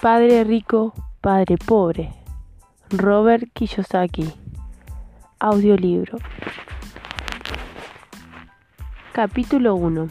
[0.00, 2.14] Padre rico, padre pobre.
[2.90, 4.32] Robert Kiyosaki.
[5.40, 6.18] Audiolibro.
[9.12, 10.08] Capítulo 1.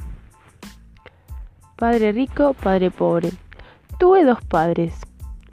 [1.77, 3.31] Padre rico, padre pobre.
[3.97, 4.93] Tuve dos padres,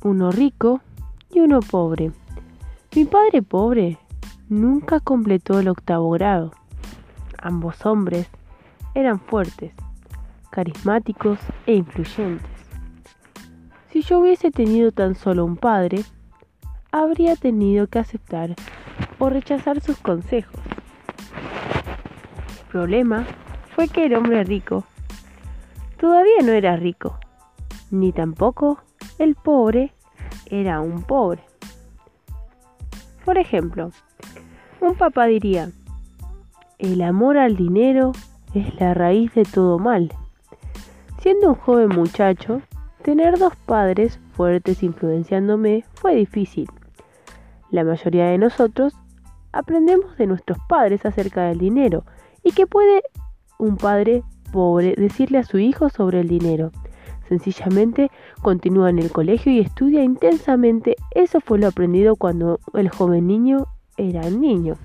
[0.02, 0.80] uno rico
[1.30, 2.10] y uno pobre.
[2.96, 3.98] Mi padre pobre
[4.48, 6.50] nunca completó el octavo grado.
[7.40, 8.28] Ambos hombres
[8.96, 9.72] eran fuertes,
[10.50, 12.53] carismáticos e influyentes.
[14.06, 16.04] Yo hubiese tenido tan solo un padre,
[16.92, 18.54] habría tenido que aceptar
[19.18, 20.60] o rechazar sus consejos.
[22.60, 23.24] El problema
[23.74, 24.84] fue que el hombre rico
[25.98, 27.18] todavía no era rico,
[27.90, 28.82] ni tampoco
[29.18, 29.94] el pobre
[30.50, 31.42] era un pobre.
[33.24, 33.90] Por ejemplo,
[34.82, 35.70] un papá diría,
[36.78, 38.12] el amor al dinero
[38.52, 40.12] es la raíz de todo mal.
[41.22, 42.60] Siendo un joven muchacho,
[43.04, 46.70] Tener dos padres fuertes influenciándome fue difícil.
[47.70, 48.94] La mayoría de nosotros
[49.52, 52.04] aprendemos de nuestros padres acerca del dinero
[52.42, 53.02] y qué puede
[53.58, 54.22] un padre
[54.54, 56.72] pobre decirle a su hijo sobre el dinero.
[57.28, 58.10] Sencillamente
[58.40, 60.96] continúa en el colegio y estudia intensamente.
[61.10, 63.66] Eso fue lo aprendido cuando el joven niño
[63.98, 64.76] era niño.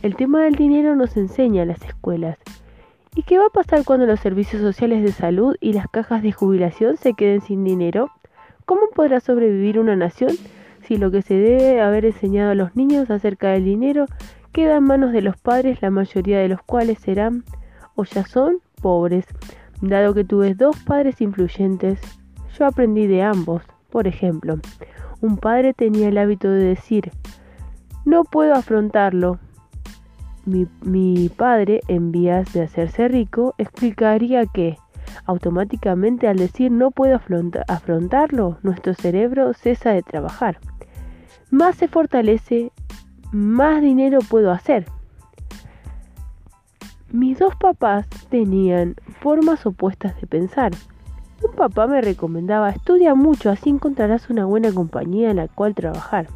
[0.00, 2.38] El tema del dinero nos enseña en las escuelas
[3.18, 6.32] ¿Y qué va a pasar cuando los servicios sociales de salud y las cajas de
[6.32, 8.10] jubilación se queden sin dinero?
[8.66, 10.32] ¿Cómo podrá sobrevivir una nación
[10.82, 14.04] si lo que se debe haber enseñado a los niños acerca del dinero
[14.52, 17.42] queda en manos de los padres, la mayoría de los cuales serán
[17.94, 19.24] o ya son pobres?
[19.80, 21.98] Dado que tuve dos padres influyentes,
[22.58, 23.62] yo aprendí de ambos.
[23.88, 24.58] Por ejemplo,
[25.22, 27.10] un padre tenía el hábito de decir,
[28.04, 29.38] no puedo afrontarlo,
[30.46, 34.78] mi, padre, en vías de hacerse rico, explicaría que,
[35.24, 37.20] automáticamente al decir no puedo
[37.68, 40.58] afrontarlo, nuestro cerebro cesa de trabajar.
[41.50, 42.72] Más se fortalece,
[43.32, 44.86] más dinero puedo hacer.
[47.10, 50.72] Mis dos papás tenían formas opuestas de pensar.
[51.42, 56.28] Un papá me recomendaba estudia mucho, así encontrarás una buena compañía en la cual trabajar.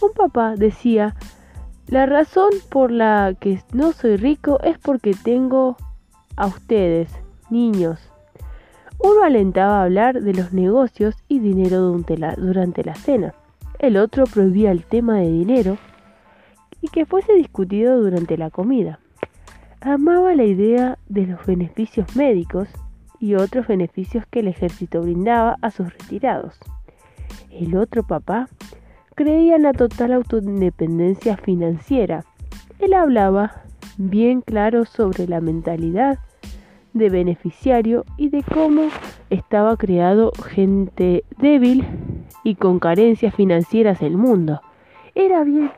[0.00, 1.14] Un papá decía
[1.92, 5.76] la razón por la que no soy rico es porque tengo
[6.36, 7.12] a ustedes,
[7.50, 8.00] niños.
[8.98, 13.34] Uno alentaba a hablar de los negocios y dinero durante la cena.
[13.78, 15.76] El otro prohibía el tema de dinero
[16.80, 18.98] y que fuese discutido durante la comida.
[19.82, 22.68] Amaba la idea de los beneficios médicos
[23.20, 26.58] y otros beneficios que el ejército brindaba a sus retirados.
[27.50, 28.48] El otro papá
[29.22, 32.24] creía en la total autoindependencia financiera.
[32.80, 33.62] Él hablaba
[33.96, 36.18] bien claro sobre la mentalidad
[36.92, 38.88] de beneficiario y de cómo
[39.30, 41.86] estaba creado gente débil
[42.42, 44.60] y con carencias financieras el mundo.
[45.14, 45.70] Era bien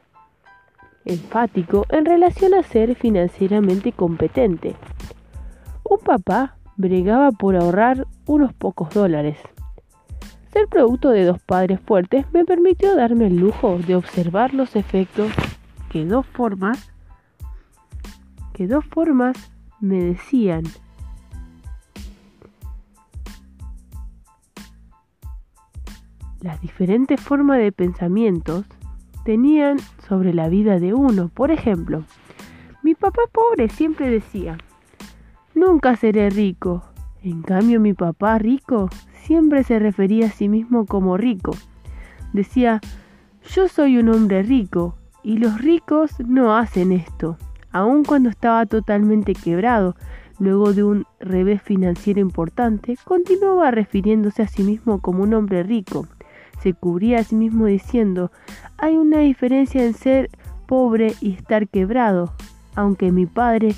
[1.05, 4.75] enfático en relación a ser financieramente competente.
[5.85, 9.37] Un papá bregaba por ahorrar unos pocos dólares
[10.55, 15.33] ser producto de dos padres fuertes me permitió darme el lujo de observar los efectos
[15.91, 16.93] que dos formas
[18.53, 19.37] que dos formas
[19.81, 20.63] me decían
[26.41, 28.65] las diferentes formas de pensamientos
[29.25, 31.31] tenían sobre la vida de uno.
[31.31, 32.05] Por ejemplo,
[32.83, 34.59] mi papá pobre siempre decía,
[35.55, 36.85] nunca seré rico.
[37.23, 38.91] En cambio, mi papá rico
[39.25, 41.53] siempre se refería a sí mismo como rico.
[42.33, 42.81] Decía,
[43.55, 47.39] yo soy un hombre rico y los ricos no hacen esto.
[47.73, 49.97] Aun cuando estaba totalmente quebrado,
[50.39, 56.07] luego de un revés financiero importante, continuaba refiriéndose a sí mismo como un hombre rico.
[56.63, 58.31] Se cubría a sí mismo diciendo,
[58.79, 60.31] hay una diferencia en ser
[60.67, 62.33] pobre y estar quebrado,
[62.75, 63.75] aunque mi padre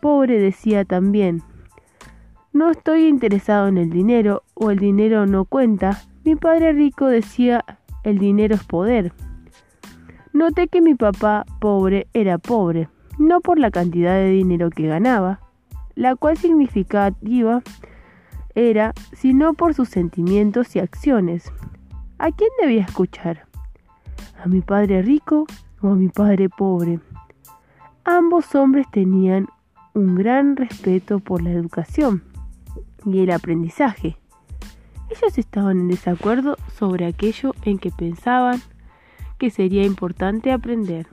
[0.00, 1.42] pobre decía también,
[2.54, 6.00] no estoy interesado en el dinero o el dinero no cuenta.
[6.24, 7.64] Mi padre rico decía
[8.04, 9.12] el dinero es poder.
[10.32, 15.40] Noté que mi papá pobre era pobre, no por la cantidad de dinero que ganaba,
[15.96, 17.60] la cual significativa
[18.54, 21.52] era, sino por sus sentimientos y acciones.
[22.18, 23.48] ¿A quién debía escuchar?
[24.40, 25.46] ¿A mi padre rico
[25.82, 27.00] o a mi padre pobre?
[28.04, 29.48] Ambos hombres tenían
[29.92, 32.22] un gran respeto por la educación
[33.04, 34.16] y el aprendizaje.
[35.10, 38.60] Ellos estaban en desacuerdo sobre aquello en que pensaban
[39.38, 41.06] que sería importante aprender.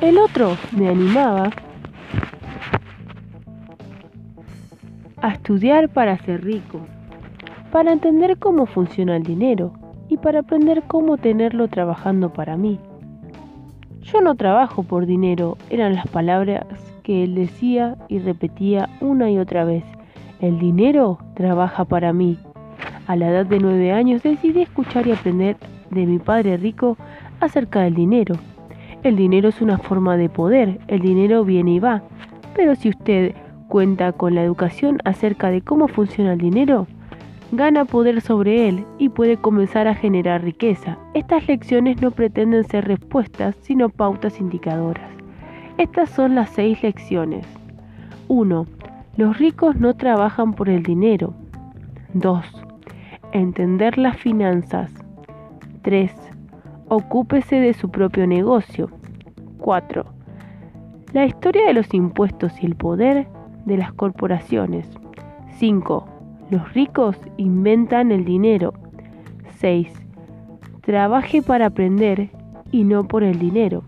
[0.00, 1.50] El otro me animaba
[5.22, 6.80] a estudiar para ser rico,
[7.72, 9.72] para entender cómo funciona el dinero
[10.08, 12.78] y para aprender cómo tenerlo trabajando para mí.
[14.02, 16.66] Yo no trabajo por dinero, eran las palabras
[17.02, 19.84] que él decía y repetía una y otra vez.
[20.40, 22.38] El dinero trabaja para mí.
[23.06, 25.56] A la edad de nueve años decidí escuchar y aprender
[25.90, 26.96] de mi padre rico
[27.40, 28.34] acerca del dinero.
[29.02, 32.02] El dinero es una forma de poder, el dinero viene y va.
[32.54, 33.34] Pero si usted
[33.68, 36.86] cuenta con la educación acerca de cómo funciona el dinero,
[37.52, 40.98] gana poder sobre él y puede comenzar a generar riqueza.
[41.14, 45.10] Estas lecciones no pretenden ser respuestas, sino pautas indicadoras.
[45.78, 47.46] Estas son las seis lecciones.
[48.28, 48.66] 1.
[49.16, 51.34] Los ricos no trabajan por el dinero.
[52.14, 52.44] 2.
[53.32, 54.92] Entender las finanzas.
[55.82, 56.12] 3.
[56.88, 58.90] Ocúpese de su propio negocio.
[59.58, 60.04] 4.
[61.12, 63.26] La historia de los impuestos y el poder
[63.66, 64.88] de las corporaciones.
[65.58, 66.13] 5.
[66.50, 68.74] Los ricos inventan el dinero.
[69.58, 69.88] 6.
[70.82, 72.30] Trabaje para aprender
[72.70, 73.82] y no por el dinero.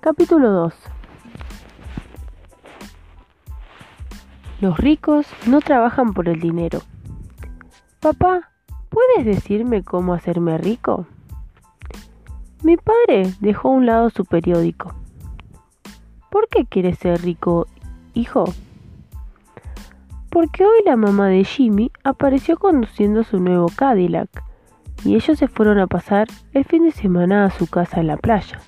[0.00, 0.74] Capítulo 2
[4.60, 6.80] Los ricos no trabajan por el dinero.
[8.00, 8.49] Papá,
[8.90, 11.06] ¿Puedes decirme cómo hacerme rico?
[12.62, 14.94] Mi padre dejó a un lado su periódico.
[16.28, 17.68] ¿Por qué quieres ser rico,
[18.14, 18.44] hijo?
[20.30, 24.28] Porque hoy la mamá de Jimmy apareció conduciendo su nuevo Cadillac
[25.04, 28.16] y ellos se fueron a pasar el fin de semana a su casa en la
[28.16, 28.60] playa.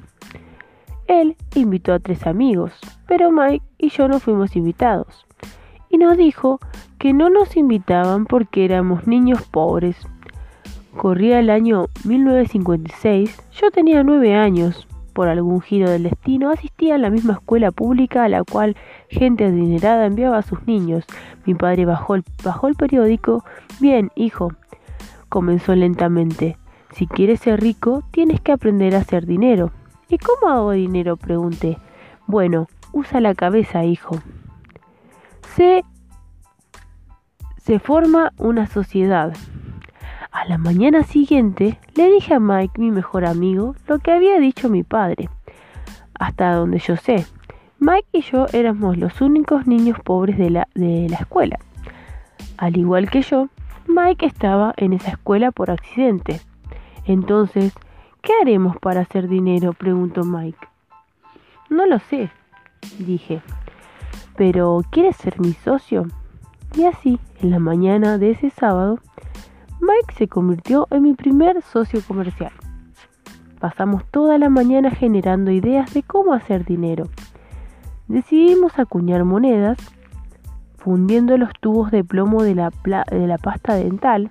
[1.08, 2.72] Él invitó a tres amigos,
[3.06, 5.26] pero Mike y yo no fuimos invitados.
[5.90, 6.58] Y nos dijo
[6.98, 9.96] que no nos invitaban porque éramos niños pobres
[10.96, 14.86] Corría el año 1956, yo tenía nueve años.
[15.14, 18.76] Por algún giro del destino asistía a la misma escuela pública a la cual
[19.08, 21.04] gente adinerada enviaba a sus niños.
[21.44, 23.44] Mi padre bajó el, bajó el periódico.
[23.80, 24.52] Bien, hijo,
[25.28, 26.56] comenzó lentamente.
[26.92, 29.72] Si quieres ser rico, tienes que aprender a hacer dinero.
[30.08, 31.16] ¿Y cómo hago dinero?
[31.16, 31.78] pregunté.
[32.26, 34.18] Bueno, usa la cabeza, hijo.
[35.56, 35.84] Se,
[37.58, 39.34] se forma una sociedad.
[40.32, 44.70] A la mañana siguiente le dije a Mike, mi mejor amigo, lo que había dicho
[44.70, 45.29] mi padre.
[46.19, 47.26] Hasta donde yo sé,
[47.79, 51.58] Mike y yo éramos los únicos niños pobres de la, de la escuela.
[52.56, 53.49] Al igual que yo,
[53.87, 56.40] Mike estaba en esa escuela por accidente.
[57.05, 57.75] Entonces,
[58.23, 59.75] ¿qué haremos para hacer dinero?
[59.75, 60.67] preguntó Mike.
[61.69, 62.31] No lo sé,
[62.99, 63.43] dije.
[64.37, 66.06] Pero, ¿quieres ser mi socio?
[66.75, 68.99] Y así, en la mañana de ese sábado,
[69.82, 72.52] Mike se convirtió en mi primer socio comercial.
[73.58, 77.08] Pasamos toda la mañana generando ideas de cómo hacer dinero.
[78.06, 79.76] Decidimos acuñar monedas,
[80.76, 82.70] fundiendo los tubos de plomo de la,
[83.43, 84.31] pasta dental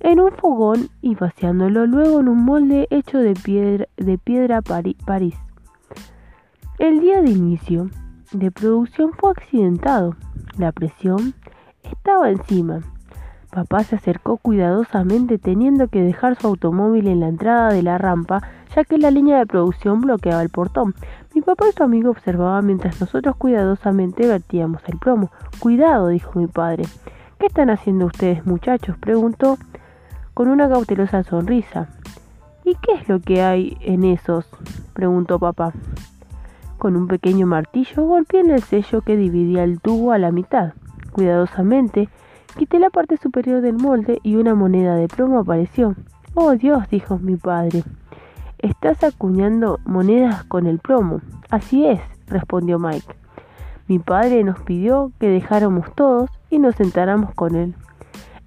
[0.00, 5.36] en un fogón y vaciándolo luego en un molde hecho de piedra, de piedra París.
[6.80, 7.90] El día de inicio
[8.32, 10.16] de producción fue accidentado.
[10.58, 11.32] La presión
[11.84, 12.80] estaba encima
[13.56, 18.42] Papá se acercó cuidadosamente teniendo que dejar su automóvil en la entrada de la rampa
[18.74, 20.94] ya que la línea de producción bloqueaba el portón.
[21.34, 25.30] Mi papá y su amigo observaban mientras nosotros cuidadosamente vertíamos el plomo.
[25.58, 26.84] Cuidado, dijo mi padre.
[27.38, 28.98] ¿Qué están haciendo ustedes muchachos?
[28.98, 29.56] preguntó
[30.34, 31.88] con una cautelosa sonrisa.
[32.62, 34.46] ¿Y qué es lo que hay en esos?
[34.92, 35.72] preguntó papá.
[36.76, 40.74] Con un pequeño martillo golpeé en el sello que dividía el tubo a la mitad.
[41.12, 42.10] Cuidadosamente
[42.56, 45.94] Quité la parte superior del molde y una moneda de plomo apareció.
[46.34, 47.84] Oh Dios, dijo mi padre.
[48.58, 51.20] Estás acuñando monedas con el plomo.
[51.50, 53.14] Así es, respondió Mike.
[53.88, 57.74] Mi padre nos pidió que dejáramos todos y nos sentáramos con él.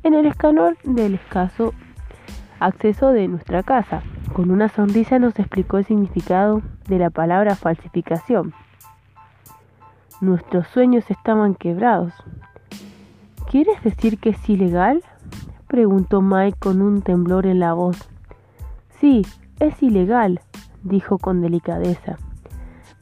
[0.01, 1.73] En el escanor del escaso
[2.59, 4.01] acceso de nuestra casa.
[4.33, 8.53] Con una sonrisa nos explicó el significado de la palabra falsificación.
[10.19, 12.13] Nuestros sueños estaban quebrados.
[13.49, 15.03] ¿Quieres decir que es ilegal?
[15.67, 17.97] preguntó Mike con un temblor en la voz.
[18.99, 19.25] Sí,
[19.59, 20.39] es ilegal,
[20.83, 22.19] dijo con delicadeza.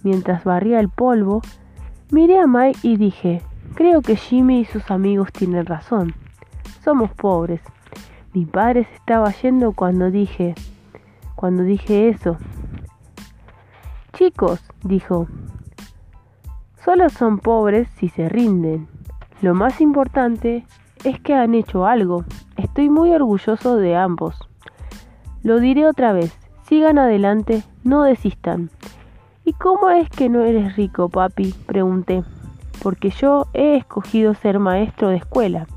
[0.04, 1.42] Mientras barría el polvo,
[2.12, 3.42] miré a Mike y dije,
[3.76, 6.14] creo que Jimmy y sus amigos tienen razón.
[6.82, 7.60] Somos pobres.
[8.34, 10.56] Mi padre se estaba yendo cuando dije,
[11.36, 12.38] cuando dije eso.
[14.14, 15.28] Chicos, dijo,
[16.86, 18.88] Solo son pobres si se rinden.
[19.42, 20.66] Lo más importante
[21.04, 22.26] es que han hecho algo.
[22.56, 24.36] Estoy muy orgulloso de ambos.
[25.44, 26.36] Lo diré otra vez.
[26.64, 28.70] Sigan adelante, no desistan.
[29.46, 31.54] ¿Y cómo es que no eres rico, papi?
[31.66, 32.24] pregunté.
[32.82, 35.68] Porque yo he escogido ser maestro de escuela.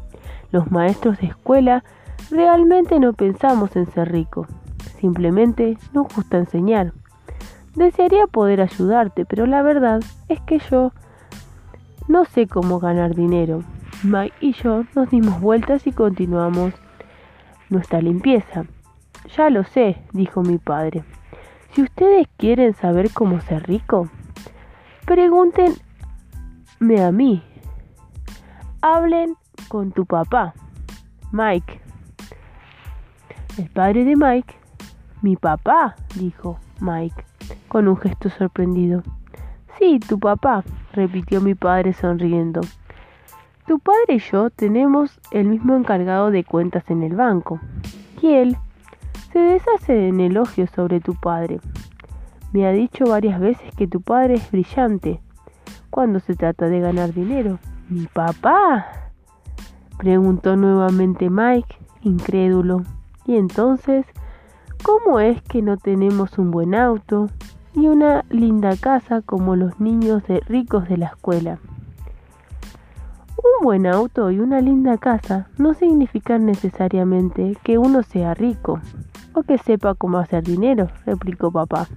[0.50, 1.84] Los maestros de escuela
[2.30, 4.48] realmente no pensamos en ser ricos.
[4.98, 6.92] Simplemente nos gusta enseñar.
[7.74, 10.92] Desearía poder ayudarte, pero la verdad es que yo
[12.08, 13.62] no sé cómo ganar dinero.
[14.02, 16.74] Mike y yo nos dimos vueltas y continuamos
[17.68, 18.64] nuestra limpieza.
[19.36, 21.04] Ya lo sé, dijo mi padre.
[21.72, 24.08] Si ustedes quieren saber cómo ser rico,
[25.06, 25.80] pregúntenme
[27.02, 27.42] a mí.
[28.80, 29.36] Hablen
[29.68, 30.54] con tu papá,
[31.32, 31.80] Mike.
[33.58, 34.54] El padre de Mike,
[35.22, 37.24] mi papá, dijo Mike,
[37.68, 39.02] con un gesto sorprendido.
[39.80, 42.60] Sí, tu papá, repitió mi padre sonriendo.
[43.66, 47.60] Tu padre y yo tenemos el mismo encargado de cuentas en el banco.
[48.20, 48.58] Y él
[49.32, 51.60] se deshace en elogios sobre tu padre.
[52.52, 55.22] Me ha dicho varias veces que tu padre es brillante
[55.88, 57.58] cuando se trata de ganar dinero.
[57.88, 58.86] ¿Mi papá?
[59.96, 62.82] preguntó nuevamente Mike, incrédulo.
[63.24, 64.04] Y entonces,
[64.82, 67.28] ¿cómo es que no tenemos un buen auto
[67.74, 71.58] y una linda casa como los niños de ricos de la escuela?
[73.36, 78.80] Un buen auto y una linda casa no significan necesariamente que uno sea rico
[79.34, 81.88] o que sepa cómo hacer dinero, replicó papá.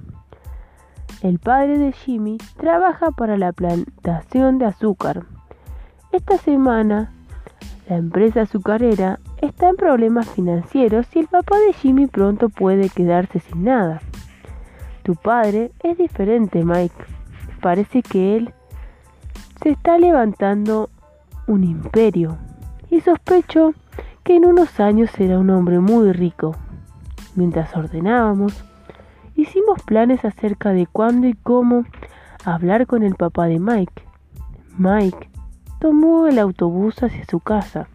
[1.21, 5.25] El padre de Jimmy trabaja para la plantación de azúcar.
[6.11, 7.11] Esta semana,
[7.89, 13.39] la empresa azucarera está en problemas financieros y el papá de Jimmy pronto puede quedarse
[13.39, 14.01] sin nada.
[15.03, 16.95] Tu padre es diferente, Mike.
[17.61, 18.53] Parece que él
[19.61, 20.89] se está levantando
[21.45, 22.37] un imperio
[22.89, 23.73] y sospecho
[24.23, 26.55] que en unos años será un hombre muy rico.
[27.35, 28.63] Mientras ordenábamos,
[29.35, 31.83] hicimos planes acerca de cuándo y cómo
[32.45, 34.03] hablar con el papá de Mike.
[34.77, 35.29] Mike
[35.79, 37.87] tomó el autobús hacia su casa.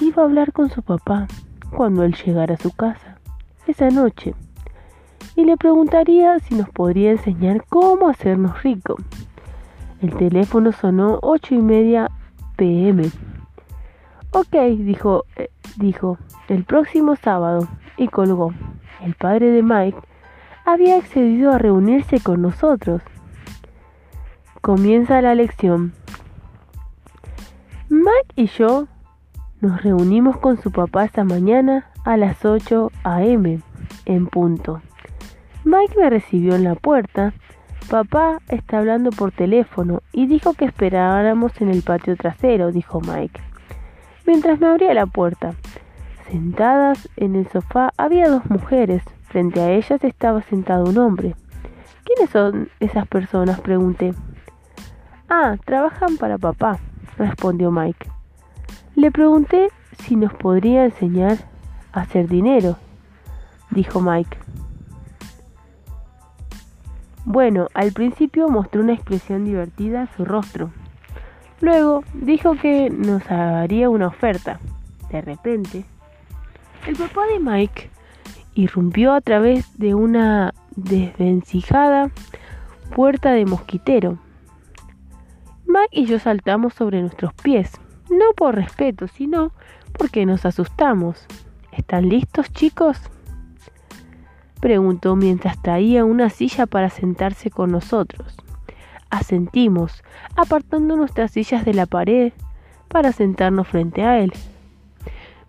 [0.00, 1.28] Iba a hablar con su papá
[1.76, 3.18] cuando él llegara a su casa
[3.66, 4.34] esa noche
[5.36, 9.02] y le preguntaría si nos podría enseñar cómo hacernos ricos.
[10.00, 12.10] El teléfono sonó ocho y media
[12.56, 13.10] pm.
[14.32, 18.52] Ok, dijo, eh, dijo, el próximo sábado, y colgó.
[19.02, 19.98] El padre de Mike
[20.64, 23.02] había accedido a reunirse con nosotros.
[24.60, 25.92] Comienza la lección.
[27.88, 28.86] Mike y yo
[29.60, 33.60] nos reunimos con su papá esta mañana a las 8 a.m.
[34.06, 34.80] en punto.
[35.64, 37.32] Mike me recibió en la puerta
[37.90, 43.40] Papá está hablando por teléfono y dijo que esperáramos en el patio trasero, dijo Mike.
[44.26, 45.54] Mientras me abría la puerta.
[46.30, 49.02] Sentadas en el sofá había dos mujeres.
[49.24, 51.34] Frente a ellas estaba sentado un hombre.
[52.04, 53.58] ¿Quiénes son esas personas?
[53.58, 54.14] pregunté.
[55.28, 56.78] Ah, trabajan para papá,
[57.18, 58.08] respondió Mike.
[58.94, 61.38] Le pregunté si nos podría enseñar
[61.92, 62.76] a hacer dinero,
[63.72, 64.38] dijo Mike.
[67.24, 70.70] Bueno, al principio mostró una expresión divertida en su rostro.
[71.60, 74.58] Luego dijo que nos haría una oferta.
[75.10, 75.84] De repente,
[76.86, 77.90] el papá de Mike
[78.54, 82.10] irrumpió a través de una desvencijada
[82.94, 84.18] puerta de mosquitero.
[85.66, 87.72] Mike y yo saltamos sobre nuestros pies,
[88.08, 89.52] no por respeto, sino
[89.92, 91.26] porque nos asustamos.
[91.72, 92.98] ¿Están listos, chicos?
[94.60, 98.36] Preguntó mientras traía una silla para sentarse con nosotros.
[99.10, 100.04] Asentimos,
[100.36, 102.32] apartando nuestras sillas de la pared
[102.88, 104.32] para sentarnos frente a él.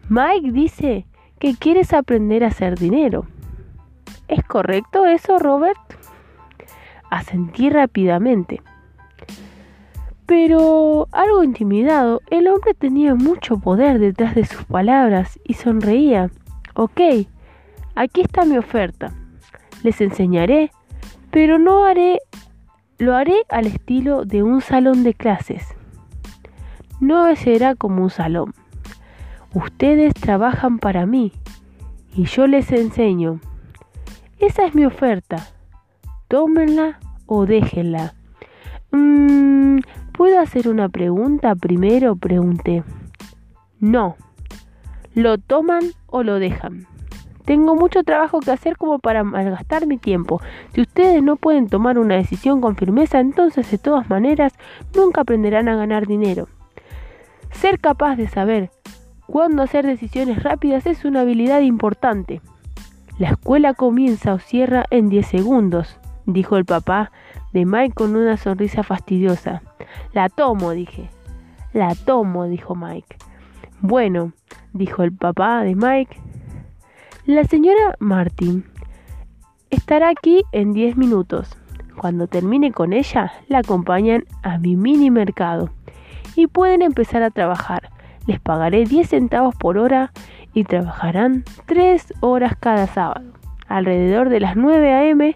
[0.09, 1.05] Mike dice
[1.39, 3.25] que quieres aprender a hacer dinero.
[4.27, 5.77] ¿Es correcto eso, Robert?
[7.09, 8.61] Asentí rápidamente.
[10.25, 16.29] Pero, algo intimidado, el hombre tenía mucho poder detrás de sus palabras y sonreía.
[16.73, 17.01] Ok,
[17.95, 19.13] Aquí está mi oferta.
[19.83, 20.71] Les enseñaré,
[21.29, 22.19] pero no haré,
[22.97, 25.75] lo haré al estilo de un salón de clases.
[26.99, 28.53] No será como un salón.
[29.53, 31.33] Ustedes trabajan para mí
[32.15, 33.39] y yo les enseño.
[34.39, 35.47] Esa es mi oferta.
[36.27, 38.13] Tómenla o déjenla.
[38.91, 39.79] Mm,
[40.13, 42.15] ¿Puedo hacer una pregunta primero?
[42.15, 42.83] Pregunté.
[43.79, 44.15] No.
[45.13, 46.87] ¿Lo toman o lo dejan?
[47.45, 50.41] Tengo mucho trabajo que hacer como para malgastar mi tiempo.
[50.73, 54.53] Si ustedes no pueden tomar una decisión con firmeza, entonces de todas maneras
[54.95, 56.47] nunca aprenderán a ganar dinero.
[57.51, 58.71] Ser capaz de saber
[59.25, 62.41] cuándo hacer decisiones rápidas es una habilidad importante.
[63.17, 67.11] La escuela comienza o cierra en 10 segundos, dijo el papá
[67.53, 69.61] de Mike con una sonrisa fastidiosa.
[70.13, 71.09] La tomo, dije.
[71.73, 73.17] La tomo, dijo Mike.
[73.79, 74.33] Bueno,
[74.73, 76.19] dijo el papá de Mike.
[77.31, 78.65] La señora Martin
[79.69, 81.57] estará aquí en 10 minutos.
[81.95, 85.69] Cuando termine con ella, la acompañan a mi mini mercado
[86.35, 87.89] y pueden empezar a trabajar.
[88.27, 90.11] Les pagaré 10 centavos por hora
[90.53, 93.31] y trabajarán 3 horas cada sábado.
[93.69, 95.33] Alrededor de las 9 a.m.,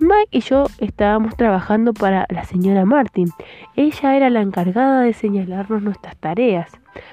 [0.00, 3.30] Mike y yo estábamos trabajando para la señora Martin.
[3.74, 6.70] Ella era la encargada de señalarnos nuestras tareas.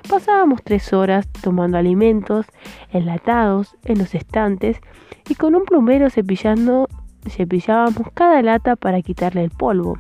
[0.07, 2.45] Pasábamos tres horas tomando alimentos
[2.91, 4.79] enlatados en los estantes
[5.27, 6.87] y con un plumero cepillando,
[7.27, 9.97] cepillábamos cada lata para quitarle el polvo.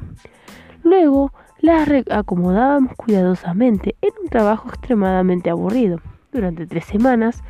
[0.83, 3.95] Luego las acomodábamos cuidadosamente.
[4.01, 6.01] Era un trabajo extremadamente aburrido.
[6.31, 7.43] Durante tres semanas,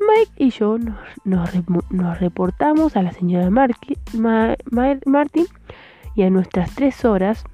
[0.00, 0.78] Mike y yo
[1.24, 5.46] nos, reportamos a la señora Martin
[6.14, 7.44] y a nuestras tres horas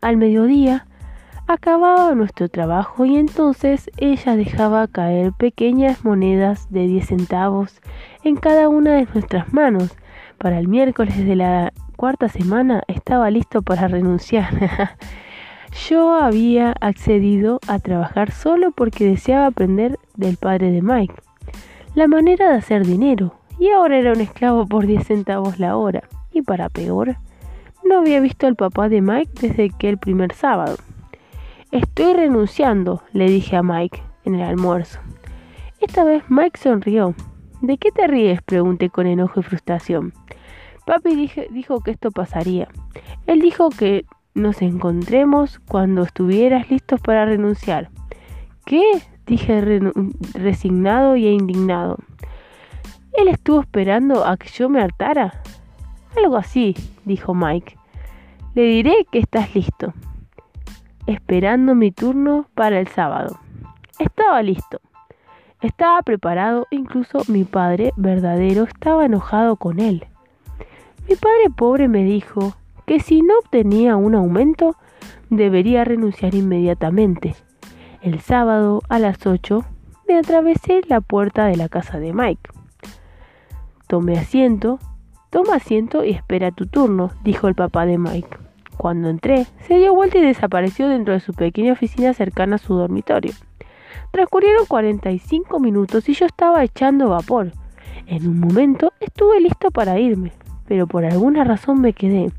[0.00, 0.86] al mediodía
[1.46, 7.80] acababa nuestro trabajo y entonces ella dejaba caer pequeñas monedas de 10 centavos
[8.22, 9.96] en cada una de nuestras manos.
[10.36, 14.50] Para el miércoles de la cuarta semana estaba listo para renunciar.
[15.88, 21.27] Yo había accedido a trabajar solo porque deseaba aprender del padre de Mike
[21.98, 26.04] la manera de hacer dinero y ahora era un esclavo por 10 centavos la hora.
[26.30, 27.16] Y para peor,
[27.84, 30.76] no había visto al papá de Mike desde que el primer sábado.
[31.72, 35.00] Estoy renunciando, le dije a Mike en el almuerzo.
[35.80, 37.16] Esta vez Mike sonrió.
[37.62, 38.42] ¿De qué te ríes?
[38.42, 40.12] pregunté con enojo y frustración.
[40.86, 42.68] Papi dijo que esto pasaría.
[43.26, 47.90] Él dijo que nos encontremos cuando estuvieras listos para renunciar.
[48.64, 48.84] ¿Qué?
[49.28, 49.80] Dije
[50.34, 51.98] resignado y indignado.
[53.12, 55.42] ¿Él estuvo esperando a que yo me hartara?
[56.16, 57.76] Algo así, dijo Mike.
[58.54, 59.92] Le diré que estás listo
[61.08, 63.38] esperando mi turno para el sábado.
[63.98, 64.80] Estaba listo.
[65.62, 70.06] Estaba preparado, incluso mi padre verdadero estaba enojado con él.
[71.08, 74.76] Mi padre pobre me dijo que si no obtenía un aumento,
[75.30, 77.34] debería renunciar inmediatamente.
[78.00, 79.64] El sábado a las 8
[80.08, 82.48] me atravesé la puerta de la casa de Mike.
[83.88, 84.78] Tomé asiento,
[85.30, 88.38] toma asiento y espera tu turno, dijo el papá de Mike.
[88.76, 92.74] Cuando entré, se dio vuelta y desapareció dentro de su pequeña oficina cercana a su
[92.74, 93.32] dormitorio.
[94.12, 97.50] Transcurrieron 45 minutos y yo estaba echando vapor.
[98.06, 100.30] En un momento estuve listo para irme,
[100.68, 102.30] pero por alguna razón me quedé.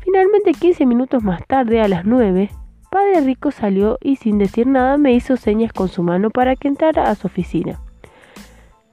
[0.00, 2.50] Finalmente, 15 minutos más tarde, a las 9,
[2.90, 6.66] Padre Rico salió y sin decir nada me hizo señas con su mano para que
[6.66, 7.80] entrara a su oficina.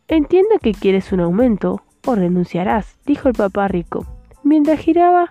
[0.08, 4.06] Entiendo que quieres un aumento o renunciarás, dijo el papá rico,
[4.44, 5.30] mientras giraba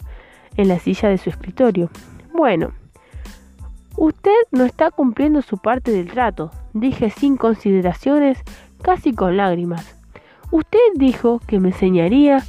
[0.57, 1.90] en la silla de su escritorio.
[2.35, 2.72] Bueno,
[3.96, 8.42] usted no está cumpliendo su parte del trato, dije sin consideraciones,
[8.83, 9.96] casi con lágrimas.
[10.50, 12.42] Usted dijo que me enseñaría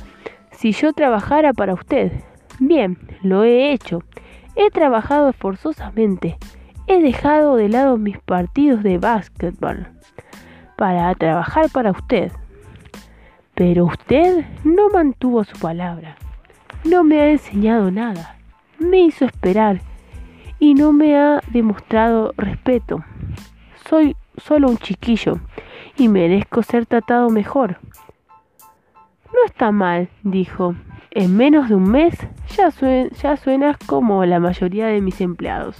[0.52, 2.12] si yo trabajara para usted.
[2.60, 4.02] Bien, lo he hecho.
[4.60, 6.40] He trabajado esforzosamente.
[6.88, 9.88] He dejado de lado mis partidos de básquetbol
[10.76, 12.32] para trabajar para usted.
[13.54, 16.18] Pero usted no mantuvo su palabra.
[16.84, 18.36] No me ha enseñado nada.
[18.80, 19.80] Me hizo esperar
[20.58, 23.04] y no me ha demostrado respeto.
[23.88, 25.40] Soy solo un chiquillo
[25.98, 27.78] y merezco ser tratado mejor.
[29.28, 30.74] No está mal, dijo.
[31.18, 32.16] En menos de un mes
[32.56, 35.76] ya, ya suenas como la mayoría de mis empleados.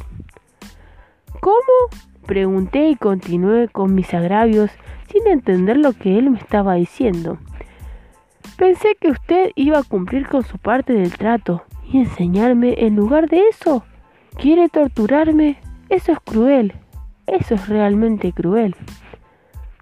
[1.42, 2.02] ¿Cómo?
[2.26, 4.72] Pregunté y continué con mis agravios
[5.12, 7.38] sin entender lo que él me estaba diciendo.
[8.58, 13.30] Pensé que usted iba a cumplir con su parte del trato y enseñarme en lugar
[13.30, 13.86] de eso.
[14.38, 15.60] ¿Quiere torturarme?
[15.90, 16.74] Eso es cruel.
[17.28, 18.76] Eso es realmente cruel.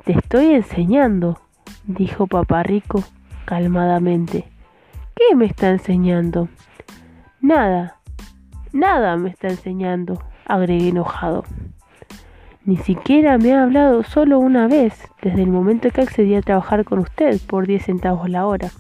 [0.03, 1.39] Te estoy enseñando,
[1.85, 3.05] dijo Papá Rico
[3.45, 4.53] calmadamente.
[5.15, 6.49] ¿Qué me está enseñando?
[7.39, 8.01] Nada,
[8.73, 11.45] nada me está enseñando, agregué enojado.
[12.65, 16.83] Ni siquiera me ha hablado solo una vez desde el momento que accedí a trabajar
[16.83, 18.71] con usted por 10 centavos la hora.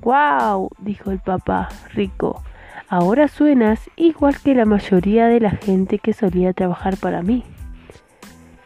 [0.00, 0.68] ¡Guau!
[0.78, 2.42] dijo el papá, rico.
[2.88, 7.44] Ahora suenas igual que la mayoría de la gente que solía trabajar para mí.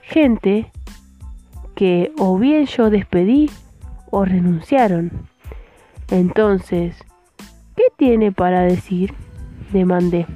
[0.01, 0.73] Gente
[1.75, 3.51] que o bien yo despedí
[4.11, 5.29] o renunciaron.
[6.11, 6.97] Entonces,
[7.75, 9.15] ¿qué tiene para decir?
[9.73, 10.27] demandé,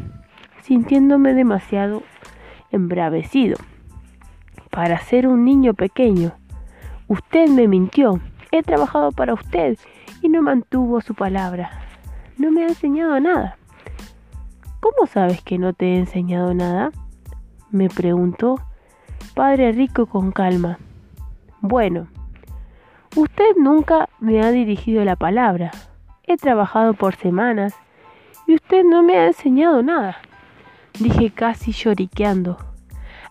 [0.62, 2.02] sintiéndome demasiado
[2.70, 3.56] embravecido.
[4.70, 6.33] Para ser un niño pequeño,
[7.09, 8.20] usted me mintió.
[8.52, 9.78] He trabajado para usted
[10.22, 11.70] y no mantuvo su palabra.
[12.37, 13.56] No me ha enseñado nada.
[14.80, 16.90] ¿Cómo sabes que no te he enseñado nada?
[17.70, 18.61] me preguntó
[19.35, 20.78] Padre Rico con calma.
[21.61, 22.09] Bueno,
[23.16, 25.70] usted nunca me ha dirigido la palabra.
[26.24, 27.74] He trabajado por semanas
[28.46, 30.18] y usted no me ha enseñado nada.
[30.98, 32.58] Dije casi lloriqueando.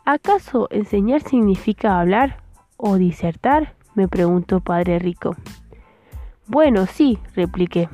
[0.06, 2.38] ¿Acaso enseñar significa hablar
[2.78, 3.76] o disertar?
[3.96, 5.36] me preguntó Padre Rico.
[6.48, 7.90] Bueno, sí, repliqué.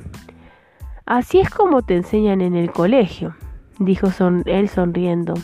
[1.04, 3.36] Así es como te enseñan en el colegio,
[3.78, 4.08] dijo
[4.46, 5.34] él sonriendo.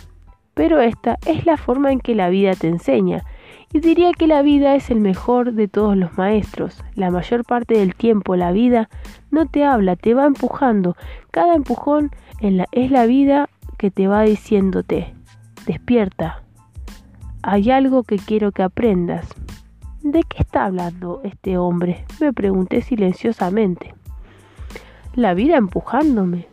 [0.55, 3.25] Pero esta es la forma en que la vida te enseña,
[3.73, 6.83] y diría que la vida es el mejor de todos los maestros.
[6.95, 8.89] La mayor parte del tiempo la vida
[9.31, 10.97] no te habla, te va empujando.
[11.31, 15.15] Cada empujón es la vida que te va diciéndote,
[15.67, 16.43] despierta.
[17.43, 19.27] Hay algo que quiero que aprendas.
[20.03, 22.05] ¿De qué está hablando este hombre?
[22.21, 23.95] Me pregunté silenciosamente.
[25.15, 26.47] La vida empujándome.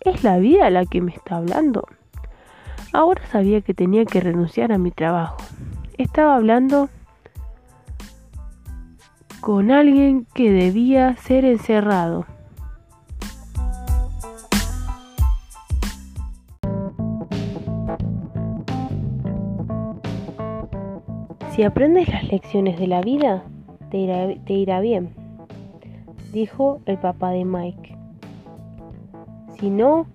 [0.00, 1.86] ¿Es la vida la que me está hablando?
[2.92, 5.36] Ahora sabía que tenía que renunciar a mi trabajo.
[5.98, 6.88] Estaba hablando
[9.40, 12.24] con alguien que debía ser encerrado.
[21.50, 23.42] Si aprendes las lecciones de la vida,
[23.90, 25.12] te irá, te irá, bien,
[26.32, 27.98] dijo el papá de Mike.
[29.58, 30.06] Si no,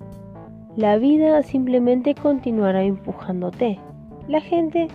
[0.78, 3.80] la vida simplemente continuará empujándote.
[4.30, 4.88] La gente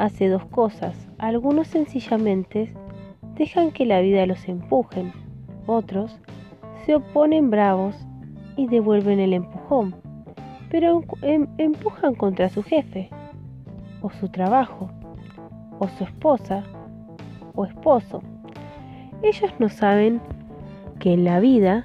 [0.00, 1.08] hace dos cosas.
[1.18, 2.72] Algunos sencillamente
[3.36, 5.12] dejan que la vida los empujen.
[5.66, 6.18] Otros
[6.84, 7.94] se oponen bravos
[8.56, 9.94] y devuelven el empujón.
[10.70, 13.10] Pero em, empujan contra su jefe,
[14.00, 14.90] o su trabajo,
[15.78, 16.62] o su esposa,
[17.54, 18.22] o esposo.
[19.22, 20.20] Ellos no saben
[20.98, 21.84] que la vida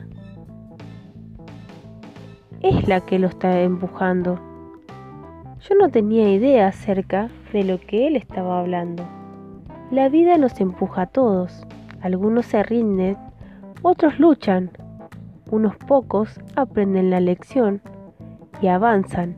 [2.62, 4.40] es la que lo está empujando.
[5.68, 9.04] Yo no tenía idea acerca de lo que él estaba hablando.
[9.90, 11.66] La vida nos empuja a todos.
[12.02, 13.18] Algunos se rinden,
[13.82, 14.70] otros luchan.
[15.50, 17.82] Unos pocos aprenden la lección
[18.62, 19.38] y avanzan.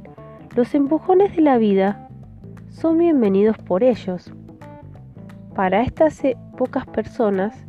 [0.54, 2.10] Los empujones de la vida
[2.72, 4.34] son bienvenidos por ellos.
[5.56, 7.66] Para estas eh, pocas personas,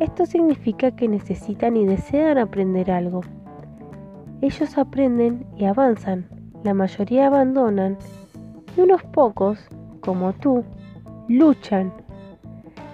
[0.00, 3.20] esto significa que necesitan y desean aprender algo.
[4.40, 7.96] Ellos aprenden y avanzan, la mayoría abandonan
[8.76, 9.58] y unos pocos,
[10.00, 10.64] como tú,
[11.28, 11.92] luchan.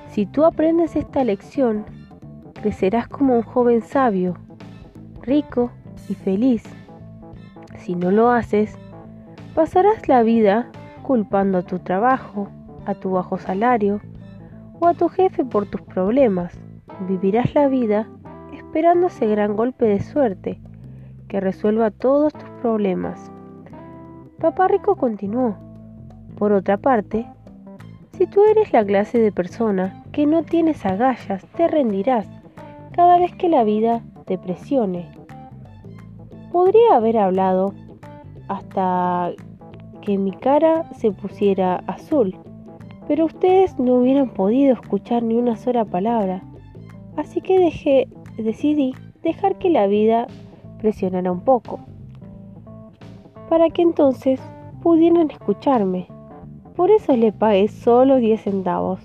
[0.08, 1.84] Si tú aprendes esta lección,
[2.54, 4.36] crecerás como un joven sabio,
[5.22, 5.70] rico
[6.08, 6.62] y feliz.
[7.78, 8.78] Si no lo haces,
[9.54, 10.70] pasarás la vida
[11.02, 12.48] culpando a tu trabajo,
[12.86, 14.00] a tu bajo salario
[14.80, 16.58] o a tu jefe por tus problemas.
[17.08, 18.08] Vivirás la vida
[18.52, 20.60] esperando ese gran golpe de suerte
[21.28, 23.30] que resuelva todos tus problemas.
[24.44, 25.54] Papá Rico continuó.
[26.36, 27.24] Por otra parte,
[28.12, 32.28] si tú eres la clase de persona que no tienes agallas, te rendirás
[32.92, 35.08] cada vez que la vida te presione.
[36.52, 37.72] Podría haber hablado
[38.48, 39.32] hasta
[40.02, 42.36] que mi cara se pusiera azul,
[43.08, 46.42] pero ustedes no hubieran podido escuchar ni una sola palabra.
[47.16, 50.26] Así que dejé, decidí dejar que la vida
[50.80, 51.80] presionara un poco,
[53.48, 54.40] para que entonces
[54.82, 56.08] pudieran escucharme.
[56.76, 59.00] Por eso le pagué solo 10 centavos.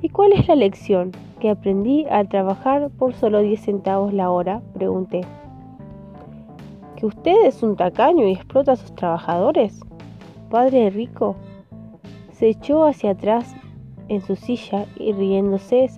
[0.00, 4.60] ¿Y cuál es la lección que aprendí al trabajar por solo 10 centavos la hora?
[4.74, 5.22] Pregunté.
[6.96, 9.80] ¿Que usted es un tacaño y explota a sus trabajadores?
[10.50, 11.36] Padre rico
[12.32, 13.54] se echó hacia atrás
[14.08, 15.88] en su silla y riéndose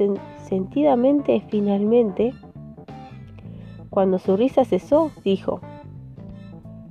[0.42, 2.32] sentidamente finalmente
[3.90, 5.60] cuando su risa cesó, dijo,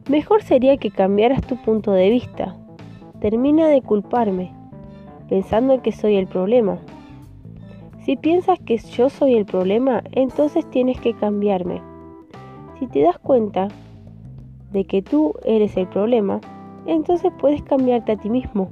[0.09, 2.55] Mejor sería que cambiaras tu punto de vista.
[3.21, 4.51] Termina de culparme,
[5.29, 6.79] pensando que soy el problema.
[8.05, 11.83] Si piensas que yo soy el problema, entonces tienes que cambiarme.
[12.79, 13.67] Si te das cuenta
[14.71, 16.41] de que tú eres el problema,
[16.87, 18.67] entonces puedes cambiarte a ti mismo,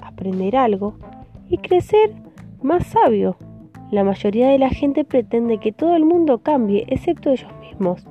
[0.00, 0.94] aprender algo
[1.48, 2.14] y crecer
[2.62, 3.36] más sabio.
[3.92, 8.04] La mayoría de la gente pretende que todo el mundo cambie, excepto ellos mismos.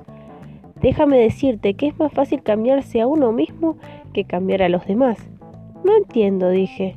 [0.80, 3.76] Déjame decirte que es más fácil cambiarse a uno mismo
[4.12, 5.18] que cambiar a los demás.
[5.84, 6.96] No entiendo, dije.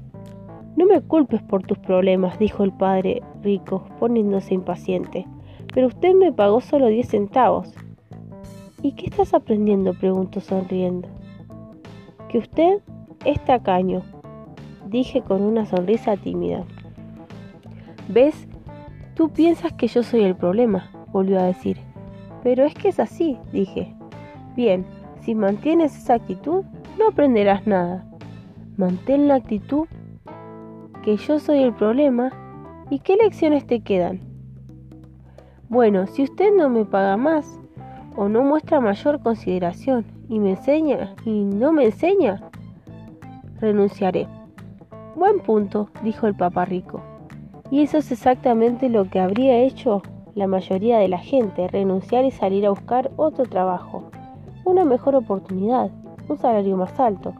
[0.75, 5.25] No me culpes por tus problemas, dijo el padre rico, poniéndose impaciente.
[5.73, 7.73] Pero usted me pagó solo diez centavos.
[8.81, 9.93] ¿Y qué estás aprendiendo?
[9.93, 11.07] preguntó sonriendo.
[12.29, 12.79] Que usted
[13.25, 14.01] es tacaño,
[14.87, 16.63] dije con una sonrisa tímida.
[18.07, 18.47] ¿Ves?
[19.15, 21.90] Tú piensas que yo soy el problema, volvió a decir.
[22.43, 23.95] Pero es que es así, dije.
[24.55, 24.85] Bien,
[25.21, 26.63] si mantienes esa actitud,
[26.97, 28.05] no aprenderás nada.
[28.77, 29.87] Mantén la actitud
[31.03, 32.31] que yo soy el problema
[32.89, 34.21] y qué lecciones te quedan.
[35.69, 37.59] Bueno, si usted no me paga más
[38.15, 42.49] o no muestra mayor consideración y me enseña y no me enseña,
[43.59, 44.27] renunciaré.
[45.15, 47.01] Buen punto, dijo el papá rico.
[47.69, 50.01] Y eso es exactamente lo que habría hecho
[50.35, 54.03] la mayoría de la gente, renunciar y salir a buscar otro trabajo,
[54.65, 55.91] una mejor oportunidad,
[56.29, 57.33] un salario más alto,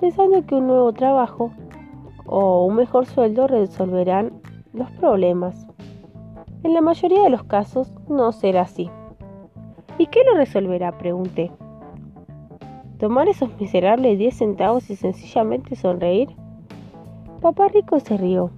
[0.00, 1.50] pensando que un nuevo trabajo
[2.26, 4.32] o un mejor sueldo resolverán
[4.72, 5.66] los problemas.
[6.62, 8.90] En la mayoría de los casos no será así.
[9.98, 10.92] ¿Y qué lo resolverá?
[10.98, 11.50] pregunté.
[12.98, 16.34] ¿Tomar esos miserables 10 centavos y sencillamente sonreír?
[17.40, 18.50] Papá Rico se rió.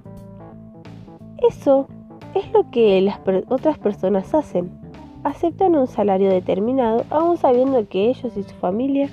[1.49, 1.89] Eso
[2.37, 3.19] es lo que las
[3.49, 4.71] otras personas hacen.
[5.25, 9.09] Aceptan un salario determinado aún sabiendo que ellos y su familia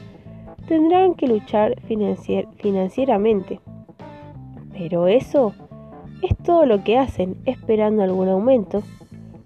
[0.67, 3.62] tendrán que luchar financieramente.
[4.73, 5.53] Pero eso
[6.21, 8.83] es todo lo que hacen, esperando algún aumento,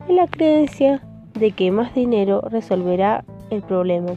[0.07, 1.03] en la creencia
[1.37, 4.13] de que más dinero resolverá el problema.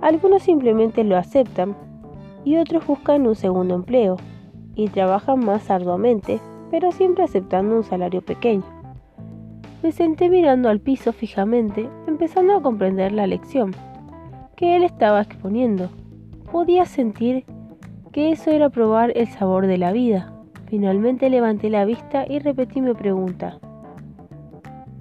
[0.00, 1.76] Algunos simplemente lo aceptan
[2.44, 4.16] y otros buscan un segundo empleo
[4.74, 6.40] y trabajan más arduamente,
[6.72, 8.64] pero siempre aceptando un salario pequeño.
[9.82, 13.72] Me senté mirando al piso fijamente, empezando a comprender la lección
[14.56, 15.90] que él estaba exponiendo.
[16.50, 17.44] Podía sentir
[18.10, 20.32] que eso era probar el sabor de la vida.
[20.66, 23.58] Finalmente levanté la vista y repetí mi pregunta.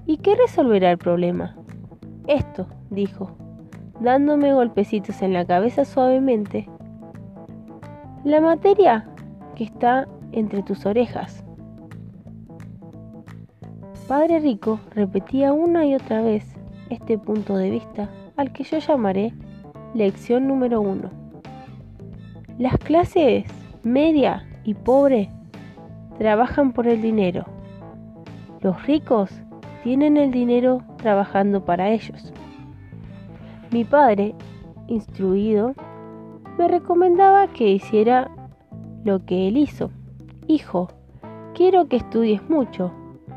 [0.05, 1.55] ¿Y qué resolverá el problema?
[2.27, 3.31] Esto, dijo,
[4.01, 6.67] dándome golpecitos en la cabeza suavemente.
[8.25, 9.07] La materia
[9.55, 11.40] que está entre tus orejas.
[14.11, 16.43] Padre Rico repetía una y otra vez
[16.89, 19.33] este punto de vista al que yo llamaré
[19.93, 21.09] lección número uno.
[22.57, 23.45] Las clases
[23.83, 25.29] media y pobre
[26.17, 27.45] trabajan por el dinero.
[28.59, 29.31] Los ricos
[29.81, 32.33] tienen el dinero trabajando para ellos.
[33.71, 34.35] Mi padre,
[34.87, 35.73] instruido,
[36.57, 38.29] me recomendaba que hiciera
[39.05, 39.89] lo que él hizo.
[40.47, 40.89] Hijo,
[41.53, 42.91] quiero que estudies mucho,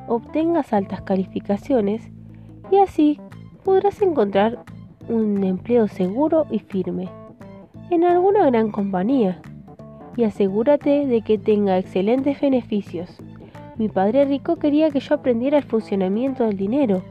[0.09, 2.11] obtengas altas calificaciones
[2.71, 3.21] y así
[3.65, 4.65] podrás encontrar
[5.09, 7.09] un empleo seguro y firme
[7.91, 9.41] en alguna gran compañía
[10.17, 13.19] y asegúrate de que tenga excelentes beneficios.
[13.77, 17.03] Mi padre rico quería que yo aprendiera el funcionamiento del dinero,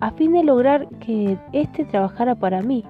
[0.00, 2.84] a fin de lograr que éste trabajara para mí.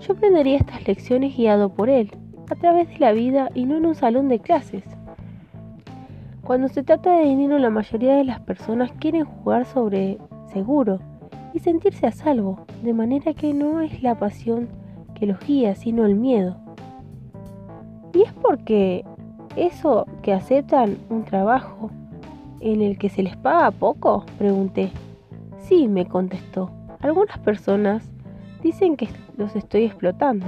[0.00, 2.10] Yo aprendería estas lecciones guiado por él,
[2.50, 4.84] a través de la vida y no en un salón de clases.
[6.44, 10.18] Cuando se trata de dinero, la mayoría de las personas quieren jugar sobre
[10.52, 11.00] seguro
[11.54, 14.68] y sentirse a salvo, de manera que no es la pasión
[15.14, 16.58] que los guía, sino el miedo.
[18.12, 19.06] Y es porque
[19.56, 21.90] eso que aceptan un trabajo
[22.60, 24.90] en el que se les paga poco, pregunté.
[25.60, 26.70] Sí, me contestó.
[27.00, 28.10] Algunas personas
[28.62, 30.44] dicen que los estoy explotando,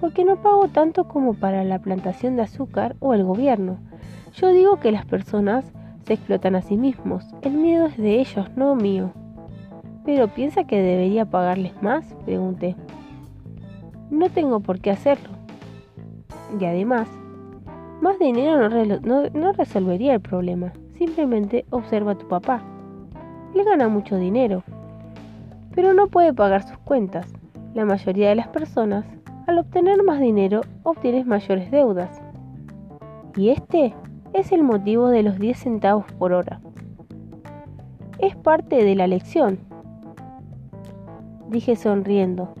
[0.00, 3.78] porque no pago tanto como para la plantación de azúcar o el gobierno.
[4.34, 5.72] Yo digo que las personas
[6.06, 7.24] se explotan a sí mismos.
[7.42, 9.12] El miedo es de ellos, no mío.
[10.04, 12.14] ¿Pero piensa que debería pagarles más?
[12.24, 12.76] pregunté.
[14.10, 15.28] No tengo por qué hacerlo.
[16.58, 17.08] Y además,
[18.00, 18.68] más dinero
[19.32, 20.72] no, resolvería el problema.
[20.96, 22.62] Simplemente observa a tu papá.
[23.54, 24.62] Él gana mucho dinero,
[25.74, 27.26] pero no puede pagar sus cuentas.
[27.74, 29.04] La mayoría de las personas,
[29.46, 32.20] al obtener más dinero, obtienes mayores deudas.
[33.36, 33.94] Y este
[34.32, 36.60] es el motivo de los 10 centavos por hora.
[38.18, 39.58] Es parte de la lección,
[41.48, 42.54] dije sonriendo.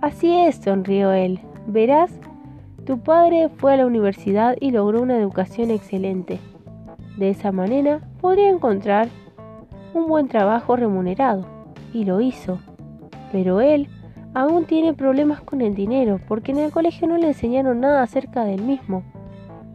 [0.00, 1.40] Así es, sonrió él.
[1.66, 2.12] Verás,
[2.84, 6.38] tu padre fue a la universidad y logró una educación excelente.
[7.16, 9.08] De esa manera podría encontrar
[9.92, 11.44] un buen trabajo remunerado.
[11.92, 12.60] Y lo hizo.
[13.32, 13.88] Pero él
[14.34, 18.44] aún tiene problemas con el dinero porque en el colegio no le enseñaron nada acerca
[18.44, 19.02] del mismo.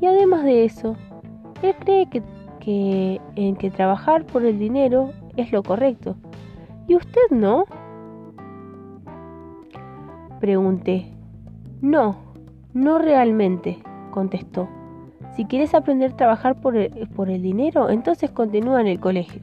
[0.04, 0.98] Y además de eso,
[1.62, 2.22] él cree que,
[2.60, 6.18] que en que trabajar por el dinero es lo correcto.
[6.90, 7.64] ¿Y usted no?
[10.42, 11.06] Pregunté.
[11.80, 12.18] No,
[12.74, 14.68] no realmente, contestó.
[15.38, 19.42] Si quieres aprender a trabajar por el, por el dinero, entonces continúa en el colegio.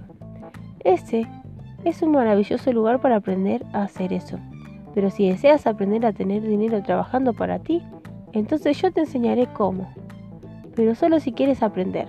[0.81, 1.27] Ese
[1.85, 4.39] es un maravilloso lugar para aprender a hacer eso.
[4.93, 7.83] Pero si deseas aprender a tener dinero trabajando para ti,
[8.35, 9.89] entonces yo te enseñaré cómo.
[10.81, 12.09] Pero solo si quieres aprender.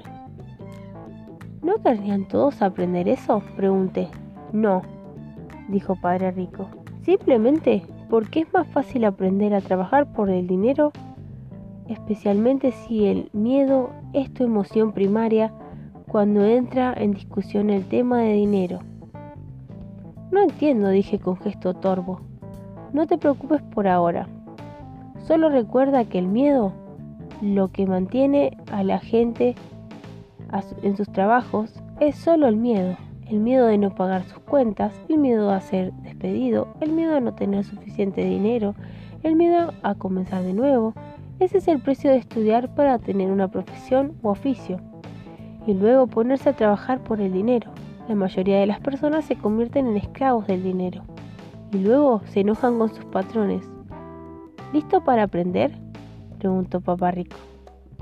[1.61, 3.43] ¿No querrían todos aprender eso?
[3.57, 4.07] Pregunté.
[4.53, 4.81] No,
[5.67, 6.69] dijo Padre Rico.
[7.01, 10.93] Simplemente porque es más fácil aprender a trabajar por el dinero
[11.89, 15.51] especialmente si el miedo es tu emoción primaria
[16.07, 18.79] cuando entra en discusión el tema de dinero.
[20.31, 22.21] No entiendo, dije con gesto torvo.
[22.93, 24.29] No te preocupes por ahora.
[25.27, 26.71] Solo recuerda que el miedo,
[27.41, 29.55] lo que mantiene a la gente
[30.83, 32.97] en sus trabajos, es solo el miedo.
[33.27, 37.21] El miedo de no pagar sus cuentas, el miedo a ser despedido, el miedo a
[37.21, 38.75] no tener suficiente dinero,
[39.23, 40.93] el miedo a comenzar de nuevo,
[41.39, 44.79] ese es el precio de estudiar para tener una profesión u oficio
[45.65, 47.71] y luego ponerse a trabajar por el dinero.
[48.07, 51.03] La mayoría de las personas se convierten en esclavos del dinero
[51.71, 53.67] y luego se enojan con sus patrones.
[54.71, 55.80] ¿Listo para aprender?
[56.41, 57.37] Preguntó Papá Rico.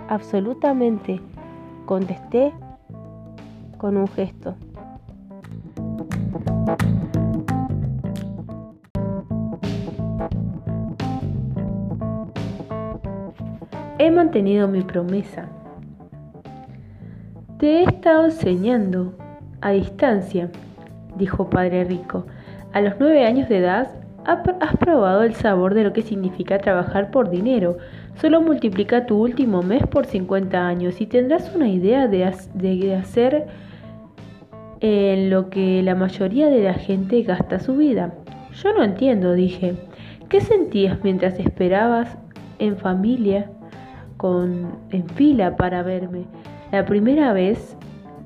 [0.07, 1.19] Absolutamente,
[1.85, 2.53] contesté
[3.77, 4.55] con un gesto.
[13.97, 15.49] He mantenido mi promesa.
[17.57, 19.17] Te he estado enseñando
[19.59, 20.49] a distancia,
[21.17, 22.25] dijo Padre Rico.
[22.71, 23.89] A los nueve años de edad
[24.23, 27.77] has probado el sabor de lo que significa trabajar por dinero.
[28.21, 32.25] Solo multiplica tu último mes por 50 años y tendrás una idea de,
[32.95, 33.47] hacer
[34.81, 38.13] en lo que la mayoría de la gente gasta su vida.
[38.61, 39.75] Yo no entiendo, dije.
[40.27, 42.17] ¿Qué sentías mientras esperabas
[42.59, 43.49] en familia
[44.91, 46.25] en fila para verme.
[46.71, 47.75] La primera vez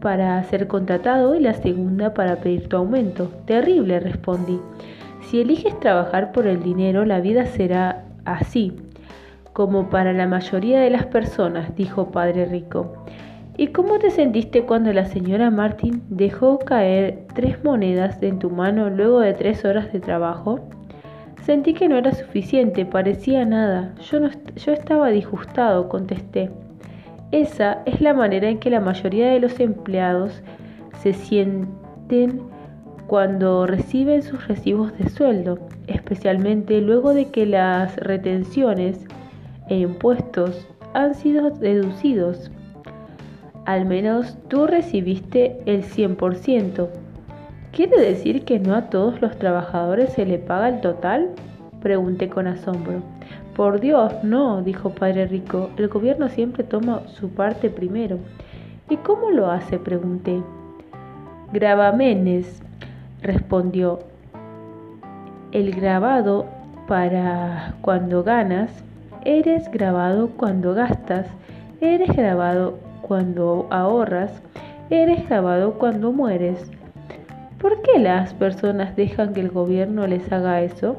[0.02, 3.30] para ser contratado y la segunda para pedir tu aumento.
[3.46, 4.60] Terrible, respondí.
[5.22, 8.74] Si eliges trabajar por el dinero, la vida será así,
[9.54, 12.94] como para la mayoría de las personas, dijo Padre Rico.
[13.56, 18.90] ¿Y cómo te sentiste cuando la señora Martin dejó caer tres monedas en tu mano
[18.90, 20.60] luego de tres horas de trabajo?
[21.44, 23.94] Sentí que no era suficiente, parecía nada.
[24.10, 26.50] Yo, no yo estaba disgustado, contesté.
[27.32, 30.42] Esa es la manera en que la mayoría de los empleados
[31.00, 32.42] se sienten
[33.06, 39.06] cuando reciben sus recibos de sueldo, especialmente luego de que las retenciones
[39.70, 42.52] e impuestos han sido deducidos.
[43.66, 46.90] Al menos tú recibiste el 100%.
[47.72, 51.30] ¿Quiere decir que no a todos los trabajadores se le paga el total?
[51.82, 53.02] Pregunté con asombro.
[53.56, 55.70] Por Dios, no, dijo Padre Rico.
[55.78, 58.20] El gobierno siempre toma su parte primero.
[58.90, 59.80] ¿Y cómo lo hace?
[59.80, 60.42] pregunté.
[61.52, 62.62] Grabamenes,
[63.22, 64.00] respondió.
[65.52, 66.46] El grabado
[66.88, 68.84] para cuando ganas,
[69.26, 71.28] eres grabado cuando gastas,
[71.82, 74.42] eres grabado cuando ahorras,
[74.90, 76.72] eres grabado cuando mueres.
[77.60, 80.98] ¿Por qué las personas dejan que el gobierno les haga eso?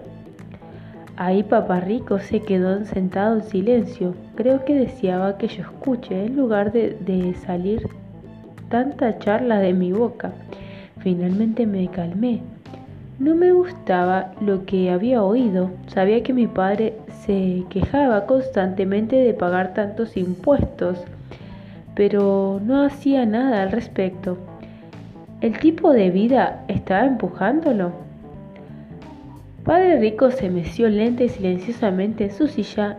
[1.16, 4.14] Ahí Papá Rico se quedó sentado en silencio.
[4.34, 7.86] Creo que deseaba que yo escuche en lugar de, de salir
[8.68, 10.32] tanta charla de mi boca.
[10.98, 12.40] Finalmente me calmé.
[13.18, 15.70] No me gustaba lo que había oído.
[15.86, 20.98] Sabía que mi padre se quejaba constantemente de pagar tantos impuestos,
[21.94, 24.36] pero no hacía nada al respecto.
[25.40, 27.92] ¿El tipo de vida estaba empujándolo?
[29.64, 32.98] Padre Rico se meció lenta y silenciosamente en su silla,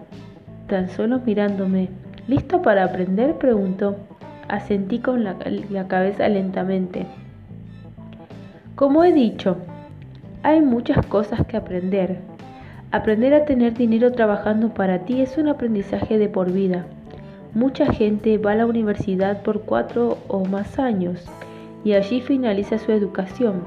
[0.67, 1.89] tan solo mirándome.
[2.29, 3.33] ¿Listo para aprender?
[3.33, 3.97] preguntó.
[4.47, 5.35] Asentí con la,
[5.69, 7.05] la cabeza lentamente.
[8.75, 9.57] Como he dicho,
[10.45, 12.19] hay muchas cosas que aprender.
[12.91, 16.85] Aprender a tener dinero trabajando para ti es un aprendizaje de por vida.
[17.55, 21.25] Mucha gente va a la universidad por cuatro o más años
[21.83, 23.63] y allí finaliza su educación.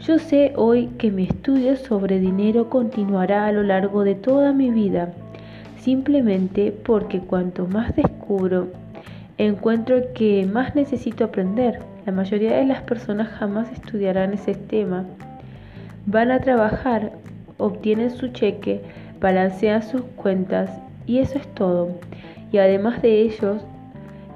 [0.00, 4.70] Yo sé hoy que mi estudio sobre dinero continuará a lo largo de toda mi
[4.70, 5.12] vida,
[5.80, 8.68] simplemente porque cuanto más descubro,
[9.36, 11.80] encuentro que más necesito aprender.
[12.06, 15.04] La mayoría de las personas jamás estudiarán ese tema.
[16.10, 17.12] Van a trabajar,
[17.58, 18.80] obtienen su cheque,
[19.20, 20.70] balancean sus cuentas
[21.04, 21.90] y eso es todo.
[22.50, 23.62] Y además de ellos,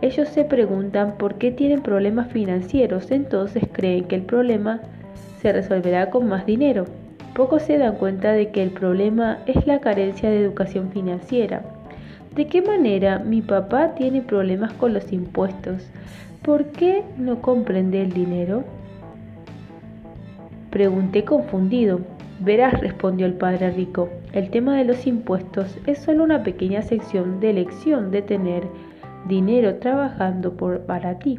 [0.02, 4.82] ellos se preguntan por qué tienen problemas financieros, entonces creen que el problema
[5.40, 6.84] se resolverá con más dinero.
[7.34, 11.62] Pocos se dan cuenta de que el problema es la carencia de educación financiera.
[12.36, 15.88] ¿De qué manera mi papá tiene problemas con los impuestos?
[16.42, 18.62] ¿Por qué no comprende el dinero?
[20.72, 22.00] Pregunté confundido.
[22.40, 27.40] Verás, respondió el padre rico, el tema de los impuestos es solo una pequeña sección
[27.40, 28.62] de elección de tener
[29.28, 31.38] dinero trabajando por, para ti.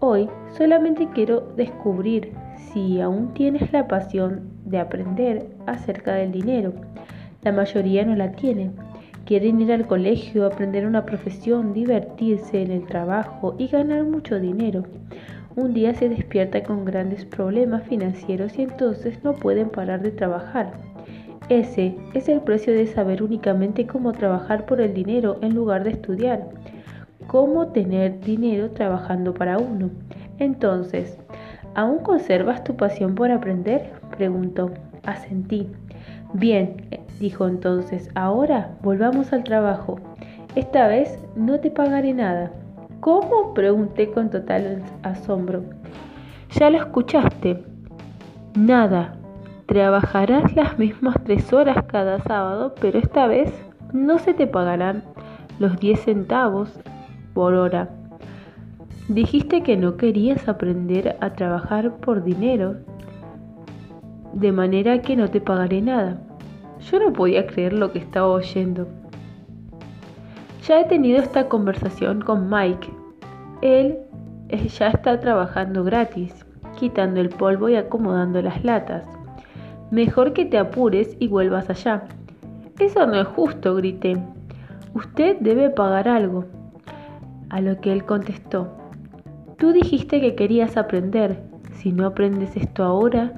[0.00, 2.32] Hoy solamente quiero descubrir
[2.72, 6.72] si aún tienes la pasión de aprender acerca del dinero.
[7.42, 8.70] La mayoría no la tiene.
[9.26, 14.84] Quieren ir al colegio, aprender una profesión, divertirse en el trabajo y ganar mucho dinero.
[15.56, 20.74] Un día se despierta con grandes problemas financieros y entonces no pueden parar de trabajar.
[21.48, 25.92] Ese es el precio de saber únicamente cómo trabajar por el dinero en lugar de
[25.92, 26.46] estudiar.
[27.26, 29.88] Cómo tener dinero trabajando para uno.
[30.38, 31.16] Entonces,
[31.74, 33.92] ¿aún conservas tu pasión por aprender?
[34.18, 34.72] preguntó.
[35.04, 35.68] Asentí.
[36.34, 36.76] Bien,
[37.18, 39.98] dijo entonces, ahora volvamos al trabajo.
[40.54, 42.52] Esta vez no te pagaré nada.
[43.06, 43.54] ¿Cómo?
[43.54, 45.62] pregunté con total asombro.
[46.50, 47.62] Ya lo escuchaste.
[48.56, 49.14] Nada.
[49.66, 53.54] Trabajarás las mismas tres horas cada sábado, pero esta vez
[53.92, 55.04] no se te pagarán
[55.60, 56.80] los diez centavos
[57.32, 57.90] por hora.
[59.06, 62.74] Dijiste que no querías aprender a trabajar por dinero,
[64.32, 66.18] de manera que no te pagaré nada.
[66.80, 68.88] Yo no podía creer lo que estaba oyendo.
[70.66, 72.92] Ya he tenido esta conversación con Mike.
[73.62, 73.98] Él
[74.50, 76.44] ya está trabajando gratis,
[76.76, 79.06] quitando el polvo y acomodando las latas.
[79.92, 82.08] Mejor que te apures y vuelvas allá.
[82.80, 84.16] Eso no es justo, grité.
[84.92, 86.46] Usted debe pagar algo.
[87.48, 88.66] A lo que él contestó.
[89.58, 91.44] Tú dijiste que querías aprender.
[91.74, 93.34] Si no aprendes esto ahora,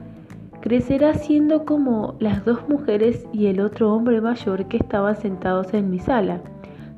[0.62, 5.90] crecerá siendo como las dos mujeres y el otro hombre mayor que estaban sentados en
[5.90, 6.40] mi sala,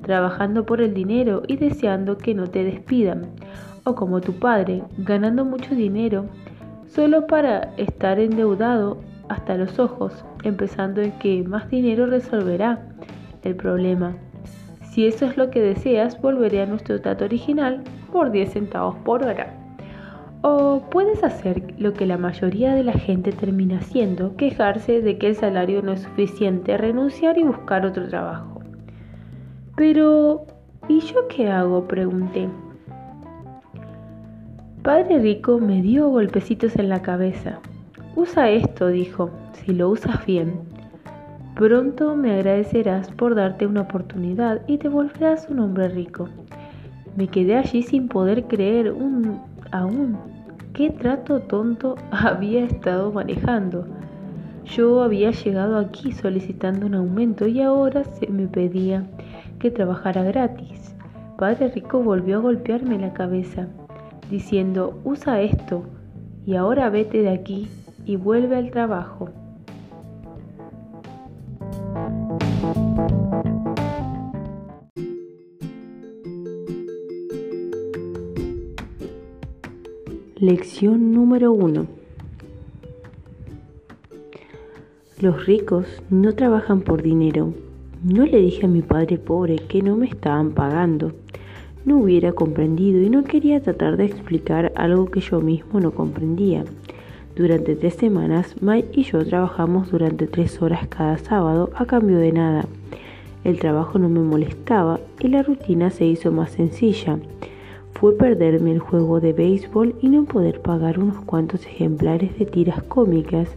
[0.03, 3.29] trabajando por el dinero y deseando que no te despidan,
[3.85, 6.27] o como tu padre, ganando mucho dinero,
[6.87, 8.99] solo para estar endeudado
[9.29, 12.81] hasta los ojos, empezando en que más dinero resolverá
[13.43, 14.17] el problema.
[14.83, 17.83] Si eso es lo que deseas, volveré a nuestro trato original
[18.13, 19.55] por 10 centavos por hora.
[20.43, 25.29] O puedes hacer lo que la mayoría de la gente termina haciendo, quejarse de que
[25.29, 28.50] el salario no es suficiente, renunciar y buscar otro trabajo.
[29.81, 30.45] Pero,
[30.89, 31.89] ¿y yo qué hago?
[31.89, 32.51] pregunté.
[34.83, 37.61] Padre Rico me dio golpecitos en la cabeza.
[38.15, 40.53] Usa esto, dijo, si lo usas bien.
[41.55, 46.29] Pronto me agradecerás por darte una oportunidad y te volverás un hombre rico.
[47.17, 49.41] Me quedé allí sin poder creer un
[49.73, 50.19] aún
[50.75, 53.87] qué trato tonto había estado manejando.
[54.67, 59.07] Yo había llegado aquí solicitando un aumento y ahora se me pedía
[59.61, 60.97] que trabajara gratis.
[61.39, 63.69] Padre Rico volvió a golpearme la cabeza,
[64.31, 65.85] diciendo, usa esto
[66.47, 67.69] y ahora vete de aquí
[68.05, 69.29] y vuelve al trabajo.
[80.37, 81.87] Lección número 1.
[85.21, 87.53] Los ricos no trabajan por dinero.
[88.03, 91.13] No le dije a mi padre pobre que no me estaban pagando.
[91.85, 96.65] No hubiera comprendido y no quería tratar de explicar algo que yo mismo no comprendía.
[97.37, 102.33] Durante tres semanas, Mike y yo trabajamos durante tres horas cada sábado a cambio de
[102.33, 102.67] nada.
[103.45, 107.19] El trabajo no me molestaba y la rutina se hizo más sencilla
[108.01, 112.83] fue perderme el juego de béisbol y no poder pagar unos cuantos ejemplares de tiras
[112.85, 113.51] cómicas,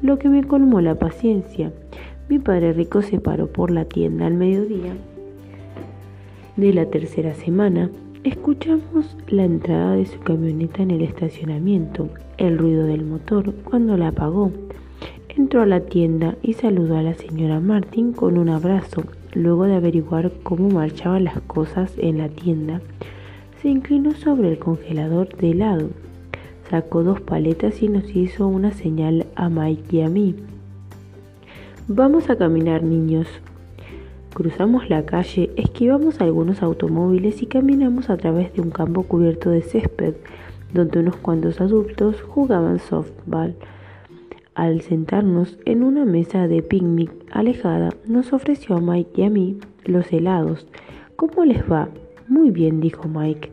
[0.00, 1.72] lo que me colmó la paciencia.
[2.26, 4.94] Mi padre rico se paró por la tienda al mediodía.
[6.56, 7.90] De la tercera semana,
[8.22, 12.08] escuchamos la entrada de su camioneta en el estacionamiento,
[12.38, 14.52] el ruido del motor cuando la apagó.
[15.28, 19.02] Entró a la tienda y saludó a la señora Martin con un abrazo.
[19.34, 22.80] Luego de averiguar cómo marchaban las cosas en la tienda,
[23.60, 25.90] se inclinó sobre el congelador de helado,
[26.70, 30.36] sacó dos paletas y nos hizo una señal a Mike y a mí.
[31.88, 33.26] Vamos a caminar, niños.
[34.32, 39.60] Cruzamos la calle, esquivamos algunos automóviles y caminamos a través de un campo cubierto de
[39.60, 40.14] césped,
[40.72, 43.54] donde unos cuantos adultos jugaban softball.
[44.54, 49.58] Al sentarnos en una mesa de picnic alejada, nos ofreció a Mike y a mí
[49.84, 50.66] los helados.
[51.16, 51.90] ¿Cómo les va?
[52.28, 53.52] Muy bien, dijo Mike.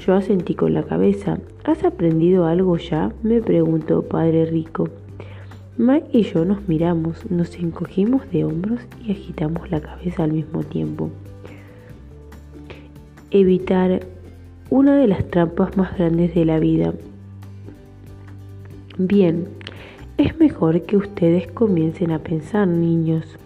[0.00, 1.38] Yo asentí con la cabeza.
[1.64, 3.12] ¿Has aprendido algo ya?
[3.22, 4.88] me preguntó Padre Rico.
[5.78, 10.62] Mike y yo nos miramos, nos encogimos de hombros y agitamos la cabeza al mismo
[10.62, 11.08] tiempo.
[13.30, 14.00] Evitar
[14.68, 16.92] una de las trampas más grandes de la vida.
[18.98, 19.48] Bien,
[20.18, 23.38] es mejor que ustedes comiencen a pensar, niños.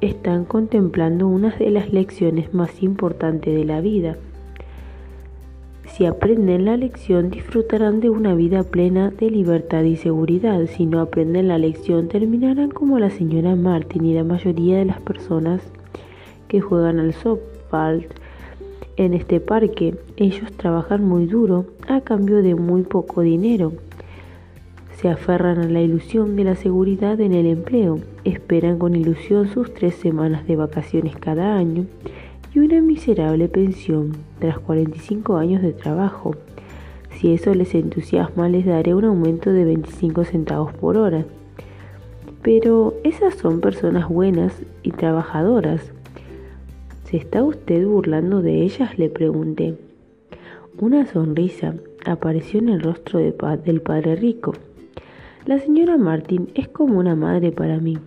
[0.00, 4.16] Están contemplando una de las lecciones más importantes de la vida.
[5.98, 10.64] Si aprenden la lección, disfrutarán de una vida plena de libertad y seguridad.
[10.66, 15.00] Si no aprenden la lección, terminarán como la señora Martin y la mayoría de las
[15.00, 15.60] personas
[16.46, 18.06] que juegan al softball
[18.96, 19.96] en este parque.
[20.16, 23.72] Ellos trabajan muy duro a cambio de muy poco dinero.
[24.98, 27.98] Se aferran a la ilusión de la seguridad en el empleo.
[28.22, 31.86] Esperan con ilusión sus tres semanas de vacaciones cada año
[32.60, 36.34] una miserable pensión tras 45 años de trabajo.
[37.16, 41.24] Si eso les entusiasma, les daré un aumento de 25 centavos por hora.
[42.42, 44.52] Pero esas son personas buenas
[44.82, 45.92] y trabajadoras.
[47.04, 48.98] ¿Se está usted burlando de ellas?
[48.98, 49.76] le pregunté.
[50.80, 54.52] Una sonrisa apareció en el rostro del padre rico.
[55.44, 57.98] La señora Martin es como una madre para mí.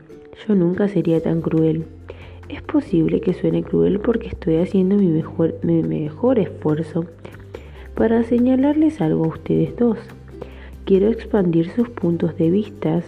[0.47, 1.85] Yo nunca sería tan cruel.
[2.51, 7.05] Es posible que suene cruel porque estoy haciendo mi mejor, esfuerzo
[7.95, 9.97] para señalarles algo a ustedes dos.
[10.83, 13.03] Quiero expandir sus puntos de vista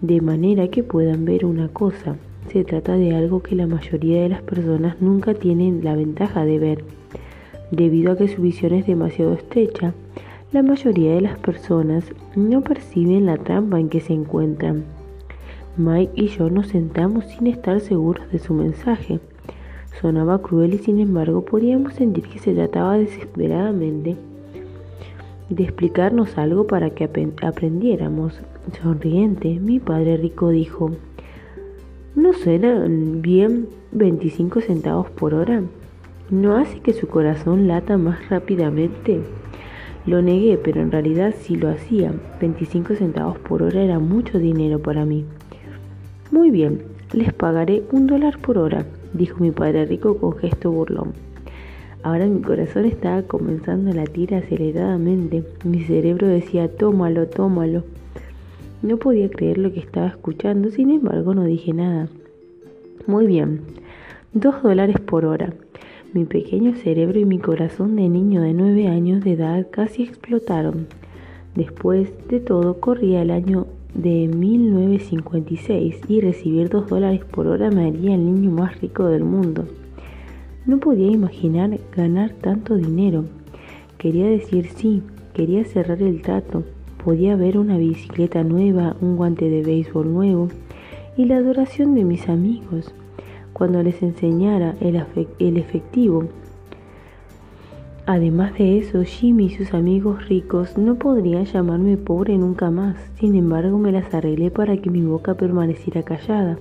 [0.00, 2.18] de manera que puedan ver una cosa.
[2.52, 6.60] Se trata de algo que la mayoría de las personas nunca tienen la ventaja de
[6.60, 6.84] ver.
[7.72, 9.92] Debido a que su visión es demasiado estrecha,
[10.52, 12.04] la mayoría de las personas
[12.36, 14.84] no perciben la trampa en que se encuentran.
[15.78, 19.20] Mike y yo nos sentamos sin estar seguros de su mensaje.
[20.00, 24.16] Sonaba cruel y sin embargo podíamos sentir que se trataba desesperadamente
[25.50, 27.04] de explicarnos algo para que
[27.42, 28.40] aprendiéramos.
[28.82, 30.92] Sonriente, mi padre rico dijo,
[32.14, 35.62] ¿no suenan bien 25 centavos por hora?
[36.30, 39.20] ¿No hace que su corazón lata más rápidamente?
[40.06, 42.12] Lo negué, pero en realidad sí lo hacía.
[42.40, 45.24] 25 centavos por hora era mucho dinero para mí.
[46.32, 51.12] Muy bien, les pagaré un dólar por hora, dijo mi padre rico con gesto burlón.
[52.02, 55.44] Ahora mi corazón estaba comenzando a latir aceleradamente.
[55.64, 57.84] Mi cerebro decía, tómalo, tómalo.
[58.82, 62.08] No podía creer lo que estaba escuchando, sin embargo no dije nada.
[63.06, 63.60] Muy bien,
[64.32, 65.52] dos dólares por hora.
[66.12, 70.88] Mi pequeño cerebro y mi corazón de niño de nueve años de edad casi explotaron.
[71.54, 73.66] Después de todo, corría el año
[73.96, 79.24] de 1956 y recibir dos dólares por hora me haría el niño más rico del
[79.24, 79.64] mundo.
[80.66, 83.24] No podía imaginar ganar tanto dinero.
[83.98, 86.64] Quería decir sí, quería cerrar el trato.
[87.02, 90.48] Podía ver una bicicleta nueva, un guante de béisbol nuevo
[91.16, 92.92] y la adoración de mis amigos
[93.52, 95.02] cuando les enseñara el,
[95.38, 96.28] el efectivo
[98.08, 102.96] Además de eso, Jimmy y sus amigos ricos no podrían llamarme pobre nunca más.
[103.18, 106.56] Sin embargo, me las arreglé para que mi boca permaneciera callada.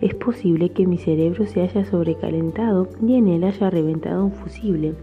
[0.00, 4.94] Es posible que mi cerebro se haya sobrecalentado y en él haya reventado un fusible.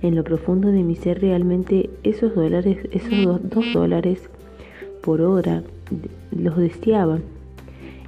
[0.00, 4.30] En lo profundo de mi ser realmente esos dólares, esos dos dólares
[5.02, 5.62] por hora
[6.30, 7.18] los deseaba.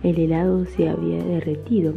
[0.02, 1.92] El helado se había derretido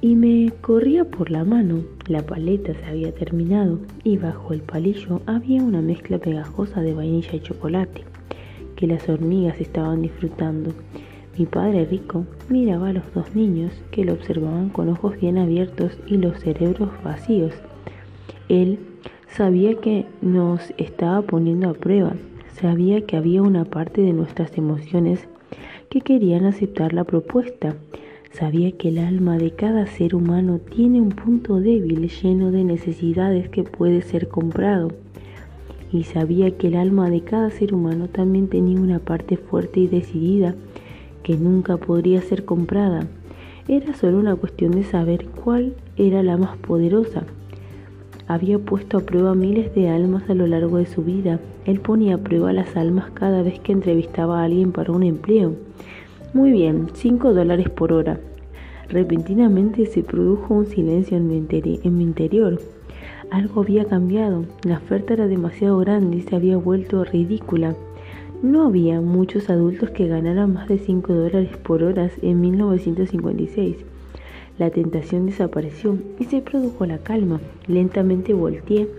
[0.00, 1.82] y me corría por la mano.
[2.06, 7.34] La paleta se había terminado y bajo el palillo había una mezcla pegajosa de vainilla
[7.34, 8.04] y chocolate
[8.76, 10.72] que las hormigas estaban disfrutando.
[11.38, 15.98] Mi padre rico miraba a los dos niños que lo observaban con ojos bien abiertos
[16.06, 17.52] y los cerebros vacíos.
[18.48, 18.78] Él
[19.28, 22.14] sabía que nos estaba poniendo a prueba,
[22.54, 25.26] sabía que había una parte de nuestras emociones
[25.90, 27.74] que querían aceptar la propuesta
[28.38, 33.48] Sabía que el alma de cada ser humano tiene un punto débil lleno de necesidades
[33.48, 34.90] que puede ser comprado.
[35.90, 39.86] Y sabía que el alma de cada ser humano también tenía una parte fuerte y
[39.86, 40.54] decidida
[41.22, 43.06] que nunca podría ser comprada.
[43.68, 47.24] Era solo una cuestión de saber cuál era la más poderosa.
[48.28, 51.40] Había puesto a prueba miles de almas a lo largo de su vida.
[51.64, 55.54] Él ponía a prueba las almas cada vez que entrevistaba a alguien para un empleo.
[56.36, 58.20] Muy bien, 5 dólares por hora.
[58.90, 62.60] Repentinamente se produjo un silencio en mi, interior.
[63.30, 64.44] Algo había cambiado.
[64.62, 67.74] La oferta era demasiado grande y se había vuelto ridícula.
[68.42, 73.78] No había muchos adultos que ganaran más de 5 dólares por hora en 1956.
[74.58, 77.40] La tentación desapareció y se produjo la calma.
[77.66, 78.90] Lentamente volteé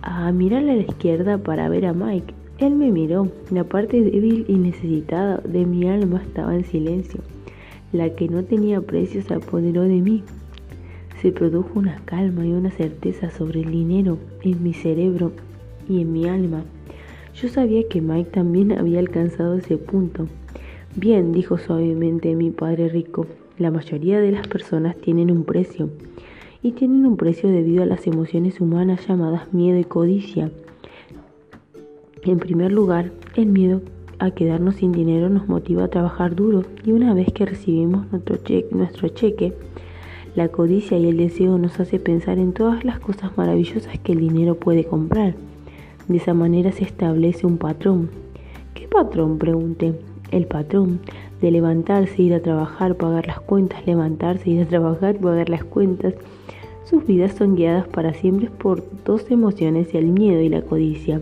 [0.00, 2.39] a mirar a la izquierda para ver a Mike.
[2.60, 3.28] Él me miró.
[3.50, 7.20] La parte débil y necesitada de mi alma estaba en silencio.
[7.90, 10.22] La que no tenía precio se apoderó de mí.
[11.22, 15.32] Se produjo una calma y una certeza sobre el dinero en mi cerebro
[15.88, 16.62] y en mi alma.
[17.34, 20.26] Yo sabía que Mike también había alcanzado ese punto.
[20.94, 25.88] Bien, dijo suavemente mi padre rico, la mayoría de las personas tienen un precio,
[26.62, 30.50] y tienen un precio debido a las emociones humanas llamadas miedo y codicia.
[32.22, 33.80] En primer lugar, el miedo
[34.18, 39.08] a quedarnos sin dinero nos motiva a trabajar duro y una vez que recibimos nuestro,
[39.08, 39.54] cheque,
[40.34, 44.20] la codicia y el deseo nos hace pensar en todas las cosas maravillosas que el
[44.20, 45.34] dinero puede comprar.
[46.08, 48.10] De esa manera se establece un patrón.
[48.74, 49.38] ¿Qué patrón?
[49.38, 49.94] pregunté.
[50.30, 51.00] El patrón
[51.40, 56.14] de levantarse, ir a trabajar, pagar las cuentas, levantarse, ir a trabajar, pagar las cuentas.
[56.84, 61.20] Sus vidas son guiadas para siempre por dos emociones, el miedo y la codicia.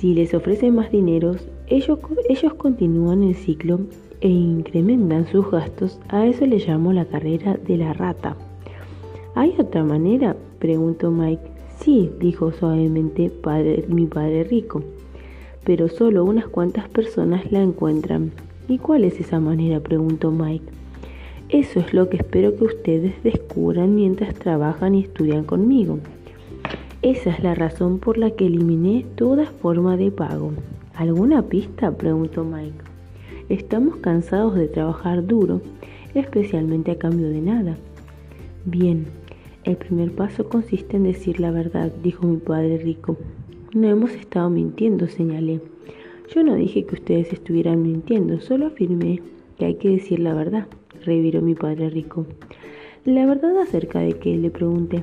[0.00, 1.36] Si les ofrecen más dinero,
[1.66, 1.98] ellos,
[2.30, 3.80] ellos continúan el ciclo
[4.22, 6.00] e incrementan sus gastos.
[6.08, 8.34] A eso le llamo la carrera de la rata.
[9.34, 10.34] ¿Hay otra manera?
[10.58, 11.42] preguntó Mike.
[11.80, 13.30] Sí, dijo suavemente
[13.88, 14.82] mi padre rico,
[15.64, 18.32] pero solo unas cuantas personas la encuentran.
[18.68, 19.80] ¿Y cuál es esa manera?
[19.80, 20.64] preguntó Mike.
[21.50, 25.98] Eso es lo que espero que ustedes descubran mientras trabajan y estudian conmigo.
[27.02, 30.52] Esa es la razón por la que eliminé toda forma de pago.
[30.94, 31.96] ¿Alguna pista?
[31.96, 32.76] preguntó Mike.
[33.48, 35.62] Estamos cansados de trabajar duro,
[36.14, 37.78] especialmente a cambio de nada.
[38.66, 39.06] Bien,
[39.64, 43.16] el primer paso consiste en decir la verdad, dijo mi padre rico.
[43.72, 45.62] No hemos estado mintiendo, señalé.
[46.34, 49.22] Yo no dije que ustedes estuvieran mintiendo, solo afirmé
[49.56, 50.66] que hay que decir la verdad,
[51.06, 52.26] reviró mi padre rico.
[53.06, 55.02] La verdad acerca de qué, le pregunté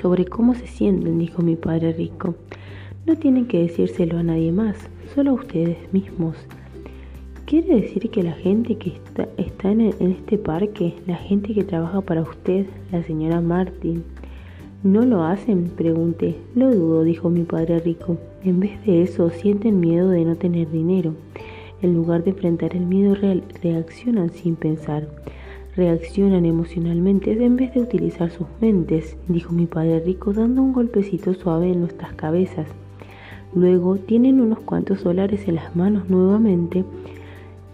[0.00, 2.34] sobre cómo se sienten, dijo mi padre rico.
[3.06, 4.76] No tienen que decírselo a nadie más,
[5.14, 6.36] solo a ustedes mismos.
[7.46, 9.00] ¿Quiere decir que la gente que
[9.38, 14.04] está, en, en, este parque, la gente que trabaja para usted, la señora Martin,
[14.82, 15.70] no lo hacen?
[15.70, 16.36] Pregunté.
[16.54, 18.18] Lo dudo, dijo mi padre rico.
[18.44, 21.14] En vez de eso, sienten miedo de no tener dinero.
[21.80, 25.08] En lugar de enfrentar el miedo, reaccionan sin pensar
[25.78, 31.34] reaccionan emocionalmente en vez de utilizar sus mentes, dijo mi padre rico dando un golpecito
[31.34, 32.66] suave en nuestras cabezas.
[33.54, 36.84] Luego tienen unos cuantos solares en las manos nuevamente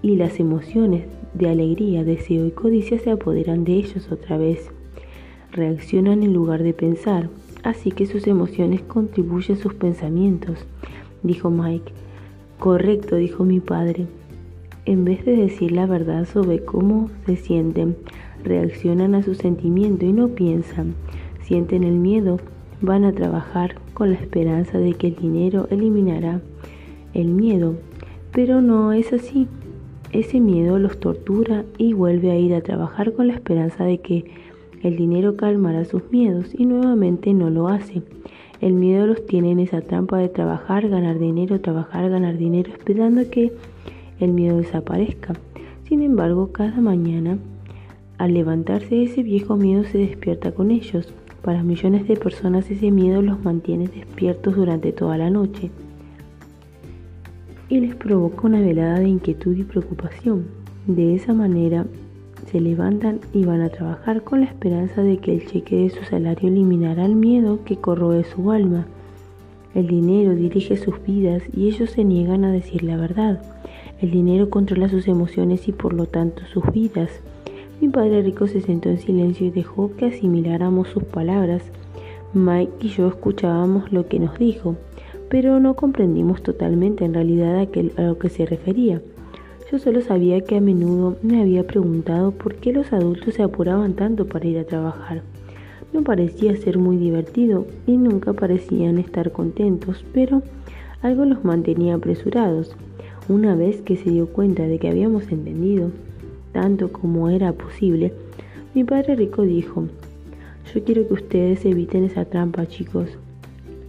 [0.02, 4.68] y las emociones de alegría, deseo y codicia se apoderan de ellos otra vez.
[5.50, 7.30] Reaccionan en lugar de pensar,
[7.62, 10.58] así que sus emociones contribuyen sus pensamientos,
[11.22, 11.90] dijo Mike.
[12.58, 14.06] Correcto, dijo mi padre
[14.86, 17.96] en vez de decir la verdad sobre cómo se sienten,
[18.42, 20.94] reaccionan a su sentimiento y no piensan,
[21.42, 22.38] sienten el miedo,
[22.80, 26.40] van a trabajar con la esperanza de que el dinero eliminará
[27.14, 27.76] el miedo,
[28.32, 29.46] pero no es así.
[30.12, 34.24] Ese miedo los tortura y vuelve a ir a trabajar con la esperanza de que
[34.82, 38.02] el dinero calmará sus miedos y nuevamente no lo hace.
[38.60, 43.28] El miedo los tiene en esa trampa de trabajar, ganar dinero, trabajar, ganar dinero, esperando
[43.30, 43.52] que
[44.20, 45.34] el miedo desaparezca.
[45.88, 47.38] Sin embargo, cada mañana,
[48.18, 51.12] al levantarse ese viejo miedo se despierta con ellos.
[51.42, 55.70] Para millones de personas ese miedo los mantiene despiertos durante toda la noche
[57.68, 60.46] y les provoca una velada de inquietud y preocupación.
[60.86, 61.86] De esa manera
[62.50, 66.04] se levantan y van a trabajar con la esperanza de que el cheque de su
[66.04, 68.86] salario eliminará el miedo que corroe su alma.
[69.74, 73.42] El dinero dirige sus vidas y ellos se niegan a decir la verdad.
[74.04, 77.08] El dinero controla sus emociones y por lo tanto sus vidas.
[77.80, 81.62] Mi padre rico se sentó en silencio y dejó que asimiláramos sus palabras.
[82.34, 84.76] Mike y yo escuchábamos lo que nos dijo,
[85.30, 89.00] pero no comprendimos totalmente en realidad a, lo que se refería.
[89.72, 93.94] Yo solo sabía que a menudo me había preguntado por qué los adultos se apuraban
[93.94, 95.22] tanto para ir a trabajar.
[95.94, 100.42] No parecía ser muy divertido y nunca parecían estar contentos, pero
[101.00, 102.76] algo los mantenía apresurados.
[103.28, 105.90] Una vez que se dio cuenta de que habíamos entendido
[106.52, 108.12] tanto como era posible,
[108.74, 109.88] mi padre rico dijo,
[110.74, 113.08] yo quiero que ustedes eviten esa trampa, chicos.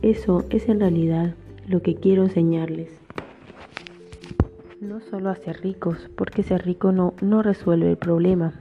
[0.02, 1.34] Eso es en realidad
[1.68, 2.90] lo que quiero enseñarles.
[4.80, 8.54] No solo a ser ricos, porque ser rico no, no resuelve el problema.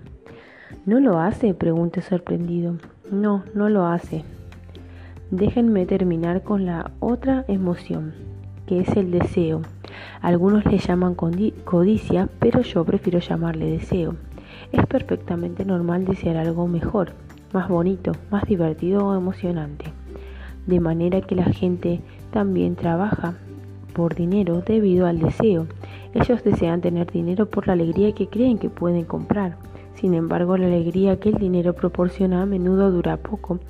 [0.86, 1.54] ¿No lo hace?
[1.54, 2.78] Pregunté sorprendido.
[3.12, 4.24] No, no lo hace.
[5.30, 8.12] Déjenme terminar con la otra emoción,
[8.66, 9.62] que es el deseo.
[10.20, 14.16] Algunos le llaman codicia, pero yo prefiero llamarle deseo.
[14.72, 17.12] Es perfectamente normal desear algo mejor,
[17.52, 19.92] más bonito, más divertido o emocionante.
[20.66, 23.34] De manera que la gente también trabaja
[23.92, 25.66] por dinero debido al deseo.
[26.14, 29.56] Ellos desean tener dinero por la alegría que creen que pueden comprar.
[29.94, 33.60] Sin embargo, la alegría que el dinero proporciona a menudo dura poco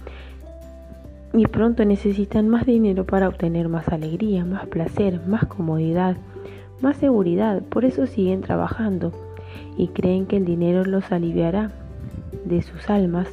[1.35, 6.17] y pronto necesitan más dinero para obtener más alegría, más placer, más comodidad,
[6.81, 7.61] más seguridad.
[7.63, 9.13] Por eso siguen trabajando
[9.77, 11.73] y creen que el dinero los aliviará
[12.45, 13.29] de sus almas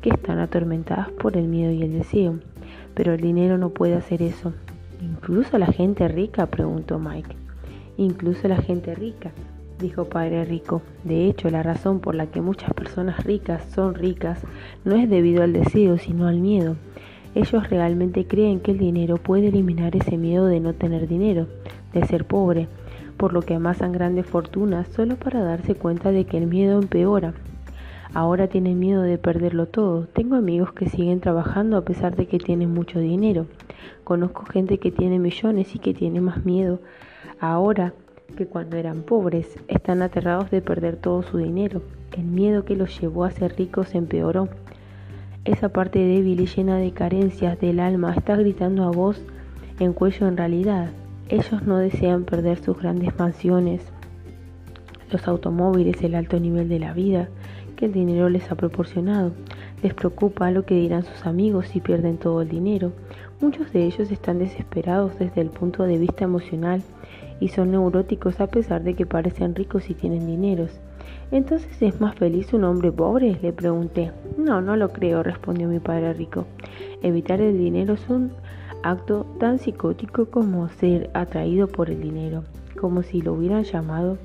[0.00, 2.40] que están atormentadas por el miedo y el deseo.
[2.94, 4.52] Pero el dinero no puede hacer eso.
[5.00, 6.46] ¿Incluso la gente rica?
[6.46, 7.36] preguntó Mike.
[7.96, 9.30] Incluso la gente rica,
[9.78, 10.82] dijo Padre Rico.
[11.04, 14.40] De hecho, la razón por la que muchas personas ricas son ricas
[14.84, 16.76] no es debido al deseo, sino al miedo.
[17.34, 21.48] Ellos realmente creen que el dinero puede eliminar ese miedo de no tener dinero,
[21.92, 22.68] de ser pobre,
[23.16, 27.34] por lo que amasan grandes fortunas solo para darse cuenta de que el miedo empeora.
[28.14, 30.06] Ahora tienen miedo de perderlo todo.
[30.06, 33.46] Tengo amigos que siguen trabajando a pesar de que tienen mucho dinero.
[34.04, 36.78] Conozco gente que tiene millones y que tiene más miedo
[37.40, 37.92] ahora
[38.36, 39.58] que cuando eran pobres.
[39.66, 41.82] Están aterrados de perder todo su dinero.
[42.16, 44.48] El miedo que los llevó a ser ricos empeoró.
[45.44, 49.22] Esa parte débil y llena de carencias del alma está gritando a voz
[49.78, 50.88] en cuello en realidad.
[51.28, 53.82] Ellos no desean perder sus grandes mansiones,
[55.10, 57.28] los automóviles, el alto nivel de la vida
[57.76, 59.32] que el dinero les ha proporcionado.
[59.82, 62.92] Les preocupa lo que dirán sus amigos si pierden todo el dinero.
[63.42, 66.82] Muchos de ellos están desesperados desde el punto de vista emocional
[67.38, 70.70] y son neuróticos a pesar de que parecen ricos y tienen dineros.
[71.34, 73.36] ¿Entonces es más feliz un hombre pobre?
[73.42, 74.12] Le pregunté.
[74.38, 76.46] No, no lo creo, respondió mi padre rico.
[77.02, 78.30] Evitar el dinero es un
[78.84, 82.44] acto tan psicótico como ser atraído por el dinero,
[82.80, 84.16] como si lo hubieran llamado.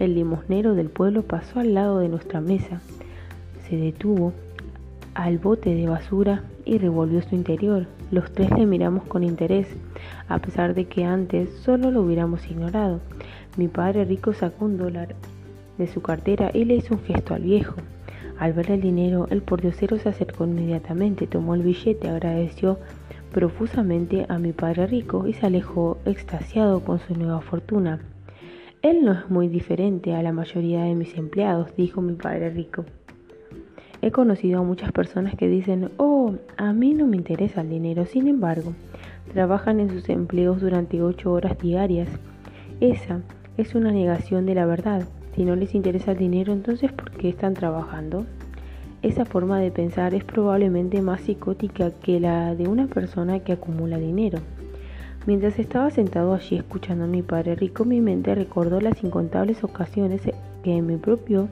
[0.00, 2.80] El limosnero del pueblo pasó al lado de nuestra mesa,
[3.68, 4.32] se detuvo
[5.14, 7.86] al bote de basura y revolvió su interior.
[8.10, 9.68] Los tres le miramos con interés,
[10.26, 12.98] a pesar de que antes solo lo hubiéramos ignorado.
[13.56, 15.14] Mi padre rico sacó un dólar
[15.78, 17.76] de su cartera y le hizo un gesto al viejo.
[18.38, 22.78] Al ver el dinero, el pordiosero se acercó inmediatamente, tomó el billete, agradeció
[23.32, 28.00] profusamente a mi padre rico y se alejó extasiado con su nueva fortuna.
[28.80, 32.84] Él no es muy diferente a la mayoría de mis empleados, dijo mi padre rico.
[34.00, 38.06] He conocido a muchas personas que dicen, oh, a mí no me interesa el dinero,
[38.06, 38.72] sin embargo,
[39.32, 42.08] trabajan en sus empleos durante ocho horas diarias.
[42.80, 43.22] Esa
[43.56, 45.08] es una negación de la verdad.
[45.38, 48.26] Si no les interesa el dinero, entonces ¿por qué están trabajando?
[49.02, 53.98] Esa forma de pensar es probablemente más psicótica que la de una persona que acumula
[53.98, 54.40] dinero.
[55.28, 60.22] Mientras estaba sentado allí escuchando a mi padre rico, mi mente recordó las incontables ocasiones
[60.64, 61.48] que mi propio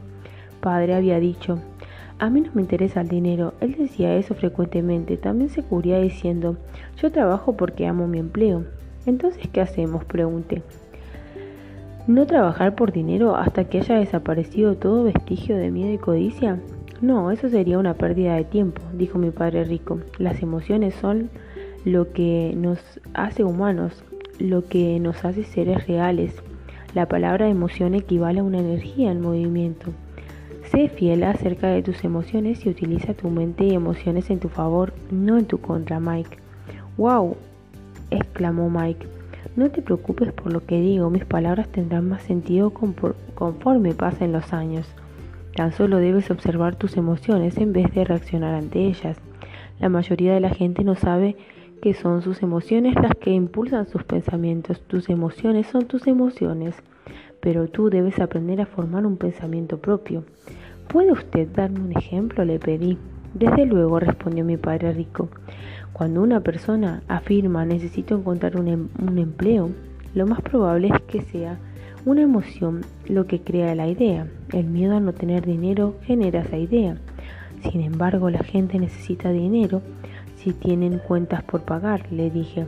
[0.60, 1.60] padre había dicho,
[2.18, 3.54] a mí no me interesa el dinero.
[3.60, 5.16] Él decía eso frecuentemente.
[5.16, 6.56] También se cubría diciendo,
[7.00, 8.64] yo trabajo porque amo mi empleo.
[9.06, 10.04] Entonces, ¿qué hacemos?
[10.04, 10.64] pregunté.
[12.06, 16.60] ¿No trabajar por dinero hasta que haya desaparecido todo vestigio de miedo y codicia?
[17.00, 19.98] No, eso sería una pérdida de tiempo, dijo mi padre rico.
[20.18, 21.30] Las emociones son
[21.84, 22.78] lo que nos
[23.12, 24.04] hace humanos,
[24.38, 26.32] lo que nos hace seres reales.
[26.94, 29.90] La palabra emoción equivale a una energía en movimiento.
[30.70, 34.94] Sé fiel acerca de tus emociones y utiliza tu mente y emociones en tu favor,
[35.10, 36.38] no en tu contra, Mike.
[36.96, 37.36] ¡Wow!
[38.10, 39.15] exclamó Mike.
[39.56, 44.52] No te preocupes por lo que digo, mis palabras tendrán más sentido conforme pasen los
[44.52, 44.86] años.
[45.54, 49.16] Tan solo debes observar tus emociones en vez de reaccionar ante ellas.
[49.80, 51.36] La mayoría de la gente no sabe
[51.80, 54.82] que son sus emociones las que impulsan sus pensamientos.
[54.82, 56.74] Tus emociones son tus emociones,
[57.40, 60.24] pero tú debes aprender a formar un pensamiento propio.
[60.88, 62.44] ¿Puede usted darme un ejemplo?
[62.44, 62.98] le pedí.
[63.32, 65.30] Desde luego, respondió mi padre rico.
[65.96, 69.70] Cuando una persona afirma necesito encontrar em-, un, empleo,
[70.14, 71.58] lo más probable es que sea
[72.04, 74.26] una emoción lo que crea la idea.
[74.52, 76.98] El miedo a no tener dinero genera esa idea.
[77.62, 79.80] Sin embargo, la gente necesita dinero
[80.34, 82.66] si tienen cuentas por pagar, le dije.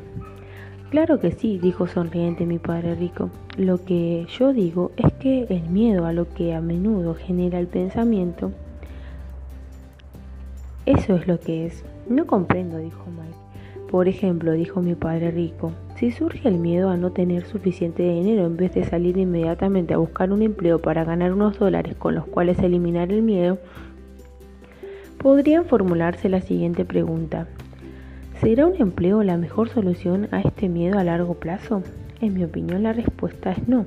[0.88, 3.28] Claro que sí, dijo sonriente mi padre rico.
[3.58, 7.66] Lo que yo digo es que el miedo a lo que a menudo genera el
[7.66, 8.52] pensamiento,
[10.86, 11.84] eso es lo que es.
[12.09, 13.36] No comprendo, dijo Mike.
[13.90, 18.44] Por ejemplo, dijo mi padre rico, si surge el miedo a no tener suficiente dinero
[18.44, 22.26] en vez de salir inmediatamente a buscar un empleo para ganar unos dólares con los
[22.26, 23.59] cuales eliminar el miedo,
[25.18, 27.48] podrían formularse la siguiente pregunta.
[28.40, 31.82] ¿Será un empleo la mejor solución a este miedo a largo plazo?
[32.20, 33.86] En mi opinión la respuesta es no,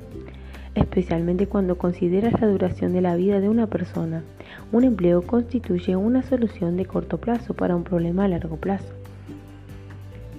[0.74, 4.24] especialmente cuando consideras la duración de la vida de una persona.
[4.72, 8.94] Un empleo constituye una solución de corto plazo para un problema a largo plazo.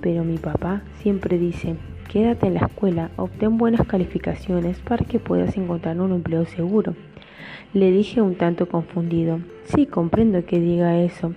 [0.02, 1.76] Pero mi papá siempre dice,
[2.10, 6.96] quédate en la escuela, obtén buenas calificaciones para que puedas encontrar un empleo seguro.
[7.76, 9.40] Le dije un tanto confundido.
[9.66, 11.34] Sí, comprendo que diga eso,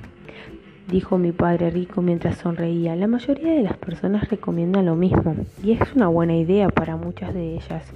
[0.89, 2.97] dijo mi padre rico mientras sonreía.
[2.97, 7.35] La mayoría de las personas recomiendan lo mismo y es una buena idea para muchas
[7.35, 7.93] de ellas,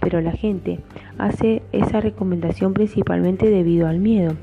[0.00, 0.80] pero la gente
[1.18, 4.34] hace esa recomendación principalmente debido al miedo.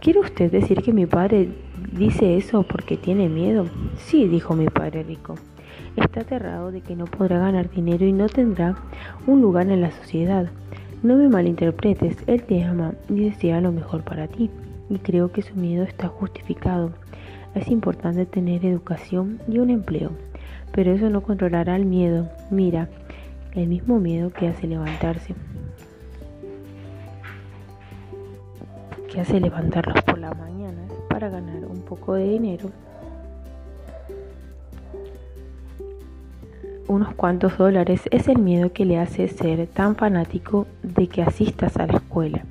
[0.00, 1.48] ¿Quiere usted decir que mi padre
[1.92, 3.66] dice eso porque tiene miedo?
[3.96, 5.36] Sí, dijo mi padre rico.
[5.96, 8.76] Está aterrado de que no podrá ganar dinero y no tendrá
[9.26, 10.50] un lugar en la sociedad.
[11.02, 14.50] No me malinterpretes, él te ama y desea lo mejor para ti,
[14.90, 16.90] y creo que su miedo está justificado.
[17.54, 20.10] Es importante tener educación y un empleo,
[20.72, 22.28] pero eso no controlará el miedo.
[22.50, 22.88] Mira,
[23.56, 25.34] el mismo miedo que hace levantarse,
[29.10, 32.70] que hace levantarlos por la mañana para ganar un poco de dinero,
[36.88, 41.76] unos cuantos dólares, es el miedo que le hace ser tan fanático de que asistas
[41.78, 42.44] a la escuela.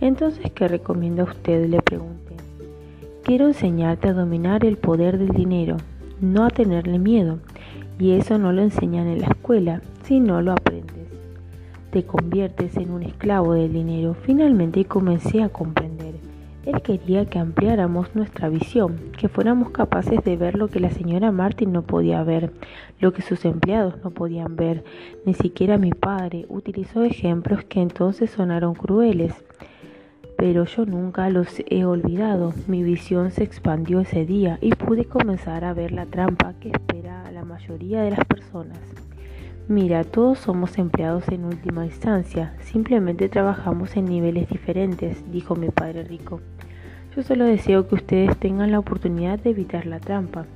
[0.00, 1.68] Entonces, ¿qué recomienda usted?
[1.68, 2.36] Le pregunté.
[3.24, 5.76] Quiero enseñarte a dominar el poder del dinero,
[6.20, 7.38] no a tenerle miedo.
[7.98, 11.06] Y eso no lo enseñan en la escuela, si no lo aprendes.
[11.90, 14.14] Te conviertes en un esclavo del dinero.
[14.14, 16.14] Finalmente comencé a comprender.
[16.64, 21.30] Él quería que ampliáramos nuestra visión, que fuéramos capaces de ver lo que la señora
[21.30, 22.52] Martin no podía ver,
[23.00, 24.82] lo que sus empleados no podían ver.
[25.26, 29.44] Ni siquiera mi padre utilizó ejemplos que entonces sonaron crueles
[30.38, 32.54] pero yo nunca los he olvidado.
[32.68, 37.24] Mi visión se expandió ese día y pude comenzar a ver la trampa que espera
[37.26, 38.78] a la mayoría de las personas.
[39.70, 46.04] Mira, todos somos empleados en última instancia, simplemente trabajamos en niveles diferentes, dijo mi padre
[46.04, 46.40] rico.
[47.14, 50.46] Yo solo deseo que ustedes tengan la oportunidad de evitar la trampa.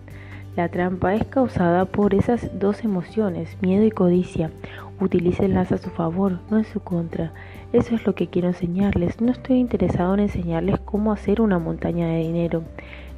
[0.57, 4.51] La trampa es causada por esas dos emociones, miedo y codicia.
[4.99, 7.35] Utilícenlas a su favor, no en su contra.
[7.75, 9.21] Eso es lo que quiero enseñarles.
[9.21, 12.63] No estoy interesado en enseñarles cómo hacer una montaña de dinero.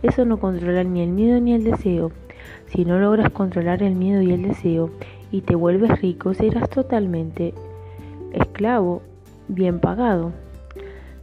[0.02, 2.10] Eso no controla ni el miedo ni el deseo.
[2.66, 4.90] Si no logras controlar el miedo y el deseo
[5.34, 7.54] y te vuelves rico, serás totalmente
[8.32, 9.02] esclavo,
[9.48, 10.30] bien pagado.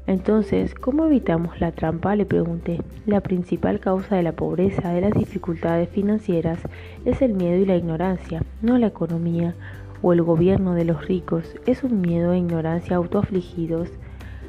[0.06, 2.18] Entonces, ¿cómo evitamos la trampa?
[2.18, 2.82] Le pregunté.
[3.06, 6.60] La principal causa de la pobreza, de las dificultades financieras,
[7.06, 9.56] es el miedo y la ignorancia, no la economía
[10.02, 11.46] o el gobierno de los ricos.
[11.66, 13.88] Es un miedo e ignorancia autoafligidos,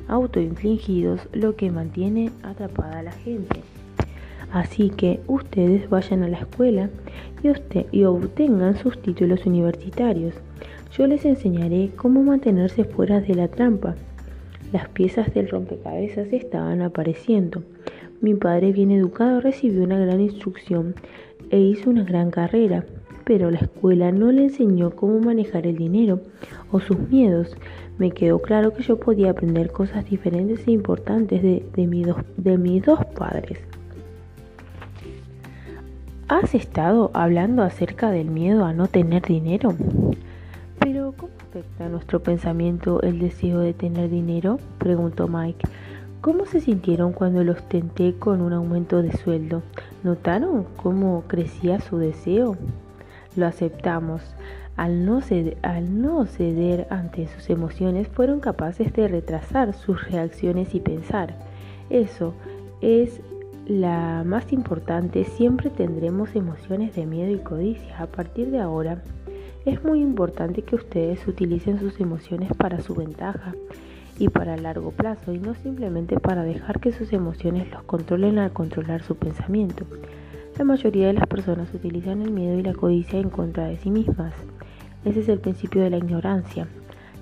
[0.08, 3.62] autoinfligidos, lo que mantiene atrapada a la gente.
[4.52, 6.90] Así que ustedes vayan a la escuela
[7.90, 10.34] y, obtengan sus títulos universitarios.
[10.96, 13.96] Yo les enseñaré cómo mantenerse fuera de la trampa
[14.72, 17.62] las piezas del rompecabezas estaban apareciendo.
[18.22, 20.94] Mi padre bien educado recibió una gran instrucción
[21.50, 22.86] e hizo una gran carrera,
[23.24, 26.20] pero la escuela no le enseñó cómo manejar el dinero
[26.70, 27.54] o sus miedos.
[27.98, 31.86] Me quedó claro que yo podía aprender cosas diferentes e importantes de
[32.56, 33.58] mis dos padres.
[36.28, 39.74] ¿Has estado hablando acerca del miedo a no tener dinero?
[40.78, 44.58] Pero, ¿cómo afecta a nuestro pensamiento el deseo de tener dinero?
[44.78, 45.68] preguntó Mike.
[46.20, 49.62] ¿Cómo se sintieron cuando los tenté con un aumento de sueldo?
[50.04, 52.56] ¿Notaron cómo crecía su deseo?
[53.34, 54.22] Lo aceptamos.
[54.76, 60.74] Al no, ceder, al no ceder ante sus emociones, fueron capaces de retrasar sus reacciones
[60.74, 61.34] y pensar.
[61.90, 62.32] Eso
[62.80, 63.20] es
[63.66, 65.24] la más importante.
[65.24, 67.98] Siempre tendremos emociones de miedo y codicia.
[68.00, 69.02] A partir de ahora,
[69.64, 73.54] es muy importante que ustedes utilicen sus emociones para su ventaja
[74.18, 78.52] y para largo plazo y no simplemente para dejar que sus emociones los controlen al
[78.52, 79.84] controlar su pensamiento.
[80.58, 83.90] La mayoría de las personas utilizan el miedo y la codicia en contra de sí
[83.90, 84.34] mismas.
[85.04, 86.68] Ese es el principio de la ignorancia.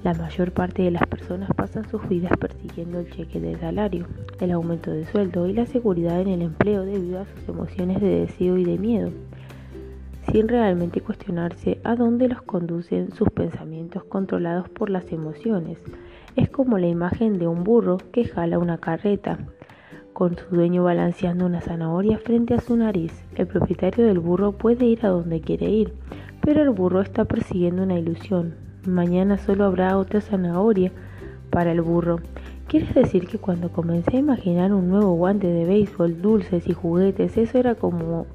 [0.03, 4.07] La mayor parte de las personas pasan sus vidas persiguiendo el cheque de salario,
[4.40, 8.20] el aumento de sueldo y la seguridad en el empleo debido a sus emociones de
[8.20, 9.11] deseo y de miedo
[10.30, 15.82] sin realmente cuestionarse a dónde los conducen sus pensamientos controlados por las emociones.
[16.36, 19.38] Es como la imagen de un burro que jala una carreta,
[20.12, 23.12] con su dueño balanceando una zanahoria frente a su nariz.
[23.36, 25.94] El propietario del burro puede ir a donde quiere ir,
[26.42, 28.70] pero el burro está persiguiendo una ilusión.
[28.87, 30.93] Mañana solo habrá otra zanahoria
[31.51, 32.20] para el burro.
[32.68, 37.37] ¿Quieres decir que cuando comencé a imaginar un nuevo guante de béisbol, dulces y juguetes,
[37.37, 38.26] eso era como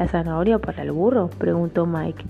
[0.00, 1.28] ¿La zanahoria para el burro?
[1.28, 2.24] preguntó Mike.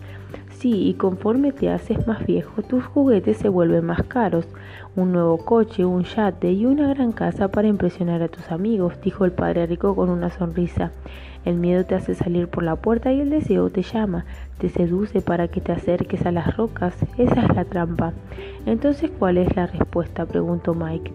[0.51, 4.49] Sí, y conforme te haces más viejo, tus juguetes se vuelven más caros.
[4.97, 9.25] Un nuevo coche, un yate y una gran casa para impresionar a tus amigos, dijo
[9.25, 10.91] el padre rico con una sonrisa.
[11.45, 14.27] El miedo te hace salir por la puerta y el deseo te llama,
[14.59, 16.95] te seduce para que te acerques a las rocas.
[17.17, 18.13] Esa es la trampa.
[18.67, 20.27] Entonces, ¿cuál es la respuesta?
[20.27, 21.13] preguntó Mike.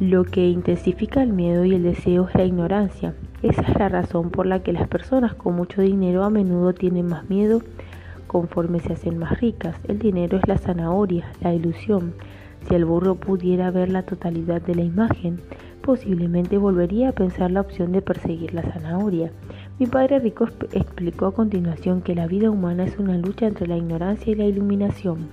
[0.00, 3.14] Lo que intensifica el miedo y el deseo es la ignorancia.
[3.42, 7.06] Esa es la razón por la que las personas con mucho dinero a menudo tienen
[7.06, 7.62] más miedo
[8.28, 9.76] conforme se hacen más ricas.
[9.88, 12.14] El dinero es la zanahoria, la ilusión.
[12.68, 15.40] Si el burro pudiera ver la totalidad de la imagen,
[15.88, 19.32] posiblemente volvería a pensar la opción de perseguir la zanahoria.
[19.78, 23.78] Mi padre rico explicó a continuación que la vida humana es una lucha entre la
[23.78, 25.30] ignorancia y la iluminación.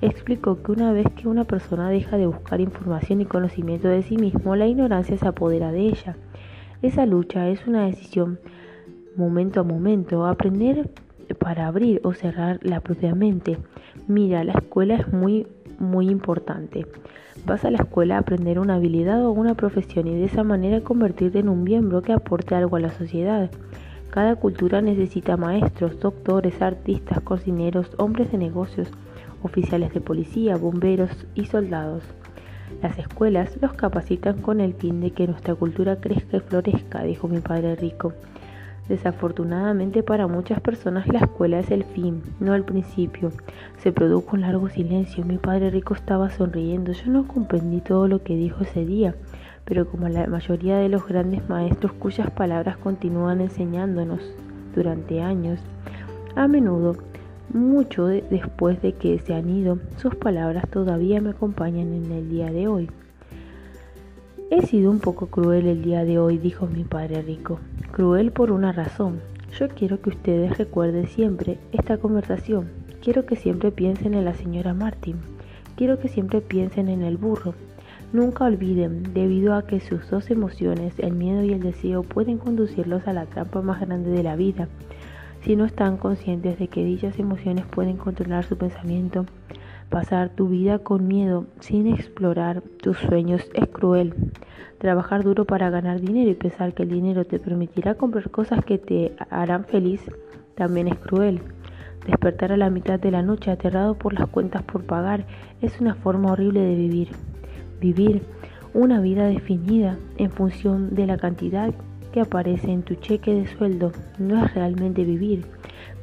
[0.00, 4.16] Explicó que una vez que una persona deja de buscar información y conocimiento de sí
[4.16, 6.16] mismo, la ignorancia se apodera de ella.
[6.80, 8.40] Esa lucha es una decisión
[9.16, 10.88] momento a momento, aprender
[11.38, 13.58] para abrir o cerrar la propia mente.
[14.08, 15.46] Mira, la escuela es muy
[15.80, 16.86] muy importante.
[17.46, 20.82] Vas a la escuela a aprender una habilidad o una profesión y de esa manera
[20.82, 23.50] convertirte en un miembro que aporte algo a la sociedad.
[24.10, 28.88] Cada cultura necesita maestros, doctores, artistas, cocineros, hombres de negocios,
[29.42, 32.02] oficiales de policía, bomberos y soldados.
[32.82, 37.28] Las escuelas los capacitan con el fin de que nuestra cultura crezca y florezca, dijo
[37.28, 38.12] mi padre rico.
[38.90, 43.30] Desafortunadamente para muchas personas la escuela es el fin, no el principio.
[43.78, 45.24] Se produjo un largo silencio.
[45.24, 46.90] Mi padre rico estaba sonriendo.
[46.90, 49.14] Yo no comprendí todo lo que dijo ese día,
[49.64, 54.22] pero como la mayoría de los grandes maestros cuyas palabras continúan enseñándonos
[54.74, 55.60] durante años,
[56.34, 56.96] a menudo,
[57.54, 62.50] mucho después de que se han ido, sus palabras todavía me acompañan en el día
[62.50, 62.90] de hoy.
[64.52, 67.60] He sido un poco cruel el día de hoy, dijo mi padre rico.
[67.92, 69.20] Cruel por una razón.
[69.56, 72.68] Yo quiero que ustedes recuerden siempre esta conversación.
[73.00, 75.18] Quiero que siempre piensen en la señora Martin.
[75.76, 77.54] Quiero que siempre piensen en el burro.
[78.12, 83.06] Nunca olviden, debido a que sus dos emociones, el miedo y el deseo, pueden conducirlos
[83.06, 84.66] a la trampa más grande de la vida.
[85.44, 89.26] Si no están conscientes de que dichas emociones pueden controlar su pensamiento,
[89.90, 94.14] Pasar tu vida con miedo sin explorar tus sueños es cruel.
[94.78, 98.78] Trabajar duro para ganar dinero y pensar que el dinero te permitirá comprar cosas que
[98.78, 100.00] te harán feliz
[100.54, 101.40] también es cruel.
[102.06, 105.26] Despertar a la mitad de la noche aterrado por las cuentas por pagar
[105.60, 107.08] es una forma horrible de vivir.
[107.80, 108.22] Vivir
[108.72, 111.74] una vida definida en función de la cantidad
[112.12, 115.46] que aparece en tu cheque de sueldo no es realmente vivir.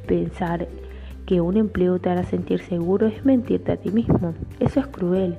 [0.06, 0.68] Pensar
[1.28, 4.32] que un empleo te hará sentir seguro es mentirte a ti mismo.
[4.60, 5.36] Eso es cruel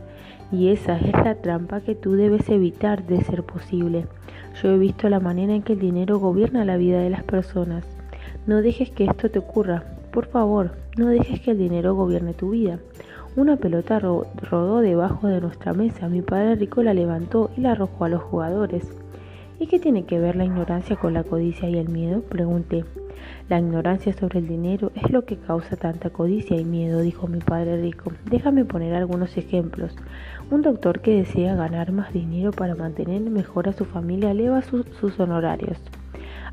[0.51, 4.05] y esa es la trampa que tú debes evitar de ser posible.
[4.61, 7.85] Yo he visto la manera en que el dinero gobierna la vida de las personas.
[8.45, 9.83] No dejes que esto te ocurra.
[10.11, 12.77] Por favor, no dejes que el dinero gobierne tu vida.
[13.35, 16.07] Una pelota rodó debajo de nuestra mesa.
[16.07, 18.83] Mi padre rico la levantó y la arrojó a los jugadores.
[19.62, 22.22] ¿Y qué tiene que ver la ignorancia con la codicia y el miedo?
[22.22, 22.86] Pregunté.
[23.49, 27.39] La ignorancia sobre el dinero es lo que causa tanta codicia y miedo, dijo mi
[27.39, 28.14] padre rico.
[28.30, 29.97] Déjame poner algunos ejemplos.
[30.49, 35.20] Un doctor que desea ganar más dinero para mantener mejor a su familia eleva sus
[35.20, 35.78] honorarios.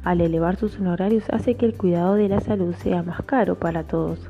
[0.02, 3.84] Al elevar sus honorarios hace que el cuidado de la salud sea más caro para
[3.84, 4.28] todos.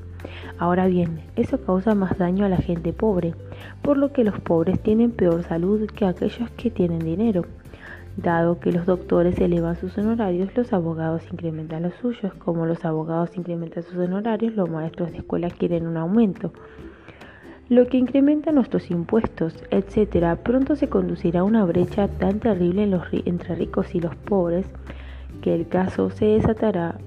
[0.58, 3.34] Ahora bien, eso causa más daño a la gente pobre,
[3.80, 7.46] por lo que los pobres tienen peor salud que aquellos que tienen dinero.
[8.16, 12.32] Dado que los doctores elevan sus honorarios, los abogados incrementan los suyos.
[12.34, 16.52] Como los abogados incrementan sus honorarios, los maestros de escuela quieren un aumento.
[17.68, 22.88] Lo que incrementa nuestros impuestos, etc., pronto se conducirá a una brecha tan terrible
[23.26, 24.66] entre ricos y los pobres
[25.42, 26.98] que el caso se desatará,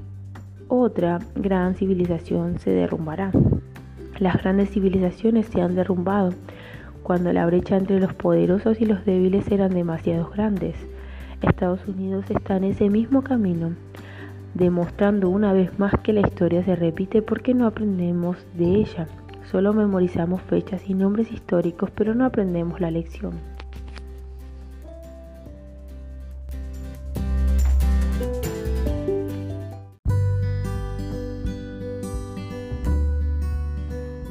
[0.67, 3.31] otra gran civilización se derrumbará.
[4.19, 6.33] Las grandes civilizaciones se han derrumbado
[7.01, 10.75] cuando la brecha entre los poderosos y los débiles eran demasiado grandes.
[11.47, 13.73] Estados Unidos está en ese mismo camino,
[14.53, 19.07] demostrando una vez más que la historia se repite porque no aprendemos de ella.
[19.49, 23.33] Solo memorizamos fechas y nombres históricos, pero no aprendemos la lección.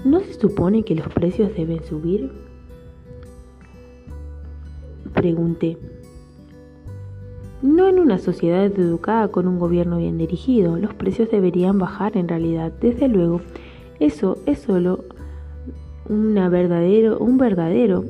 [0.05, 2.33] ¿No se supone que los precios deben subir?
[5.13, 5.77] Pregunté.
[7.63, 10.77] No en una sociedad educada con un gobierno bien dirigido.
[10.77, 12.73] Los precios deberían bajar en realidad.
[12.81, 13.41] Desde luego,
[13.99, 15.05] eso es solo
[16.09, 18.05] una verdadero, un verdadero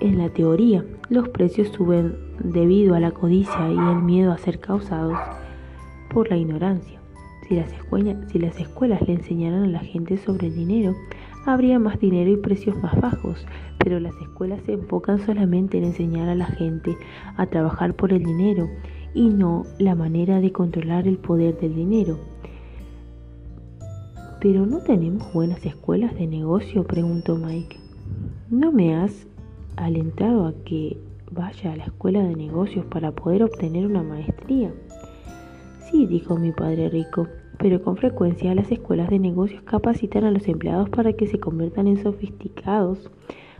[0.00, 0.84] en la teoría.
[1.08, 5.18] Los precios suben debido a la codicia y el miedo a ser causados
[6.10, 7.00] por la ignorancia.
[7.48, 10.94] Si las, escuelas, si las escuelas le enseñaran a la gente sobre el dinero,
[11.46, 13.46] habría más dinero y precios más bajos,
[13.82, 16.96] pero las escuelas se enfocan solamente en enseñar a la gente
[17.36, 18.68] a trabajar por el dinero
[19.14, 22.18] y no la manera de controlar el poder del dinero.
[24.40, 26.84] ¿Pero no tenemos buenas escuelas de negocio?
[26.84, 27.78] preguntó Mike.
[28.50, 29.26] ¿No me has
[29.76, 30.98] alentado a que
[31.30, 34.72] vaya a la escuela de negocios para poder obtener una maestría?
[35.90, 37.28] Sí, dijo mi padre rico,
[37.62, 41.86] pero con frecuencia las escuelas de negocios capacitan a los empleados para que se conviertan
[41.86, 43.08] en sofisticados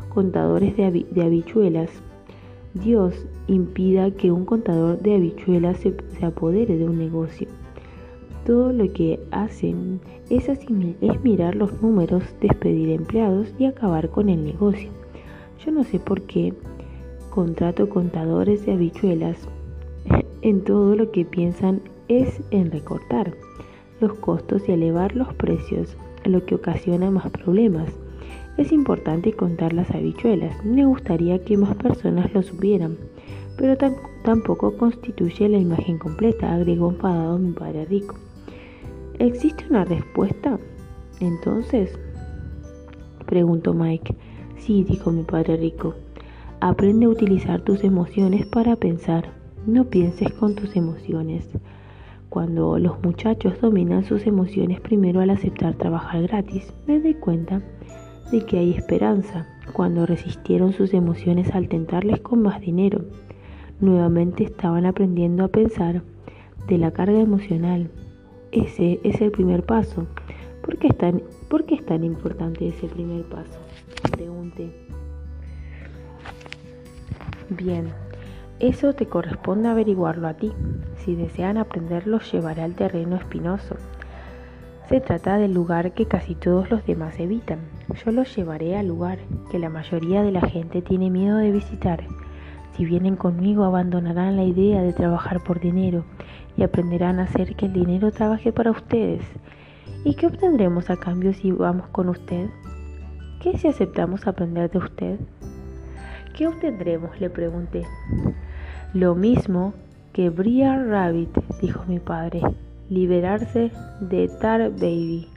[0.08, 1.88] contadores de, habichuelas.
[2.74, 3.14] Dios
[3.46, 5.94] impida que un contador de habichuelas se,
[6.26, 7.46] apodere de un negocio.
[8.44, 10.00] Todo lo que hacen
[10.30, 14.90] es, es mirar los números, despedir empleados y acabar con el negocio.
[15.64, 16.52] Yo no sé por qué
[17.30, 19.36] contrato contadores de habichuelas.
[20.42, 23.32] En todo lo que piensan es en recortar
[24.02, 27.88] los costos y elevar los precios, lo que ocasiona más problemas.
[28.58, 30.62] Es importante contar las habichuelas.
[30.64, 32.98] Me gustaría que más personas lo supieran,
[33.56, 33.76] pero
[34.24, 38.16] tampoco constituye la imagen completa, agregó enfadado mi padre rico.
[39.18, 40.58] ¿Existe una respuesta?
[41.20, 41.98] Entonces,
[43.26, 44.14] preguntó Mike.
[44.58, 45.94] Sí, dijo mi padre rico.
[46.60, 49.32] Aprende a utilizar tus emociones para pensar.
[49.66, 51.48] No pienses con tus emociones.
[52.32, 57.60] Cuando los muchachos dominan sus emociones primero al aceptar trabajar gratis, me doy cuenta
[58.30, 59.46] de que hay esperanza.
[59.74, 63.04] Cuando resistieron sus emociones al tentarles con más dinero,
[63.80, 66.04] nuevamente estaban aprendiendo a pensar
[66.68, 67.90] de la carga emocional.
[68.50, 70.06] Ese es el primer paso.
[70.62, 73.60] ¿Por qué es tan, ¿por qué es tan importante ese primer paso?
[74.10, 74.72] Pregunté.
[77.50, 77.88] Bien,
[78.62, 80.52] eso te corresponde averiguarlo a ti.
[80.98, 83.74] Si desean aprenderlo, llevaré al terreno espinoso.
[84.88, 87.58] Se trata del lugar que casi todos los demás evitan.
[88.04, 89.18] Yo los llevaré al lugar
[89.50, 92.04] que la mayoría de la gente tiene miedo de visitar.
[92.76, 96.04] Si vienen conmigo abandonarán la idea de trabajar por dinero
[96.56, 99.24] y aprenderán a hacer que el dinero trabaje para ustedes.
[100.04, 102.48] ¿Y qué obtendremos a cambio si vamos con usted?
[103.40, 105.18] ¿Qué si aceptamos aprender de usted?
[106.36, 107.20] ¿Qué obtendremos?
[107.20, 107.84] le pregunté.
[108.94, 109.72] Lo mismo
[110.12, 111.30] que Briar Rabbit,
[111.62, 112.42] dijo mi padre,
[112.90, 113.70] liberarse
[114.00, 115.28] de Tar Baby.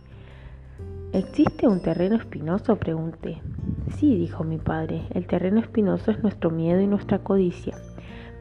[1.14, 2.76] ¿Existe un terreno espinoso?
[2.76, 3.38] pregunté.
[3.96, 7.78] Sí, dijo mi padre, el terreno espinoso es nuestro miedo y nuestra codicia.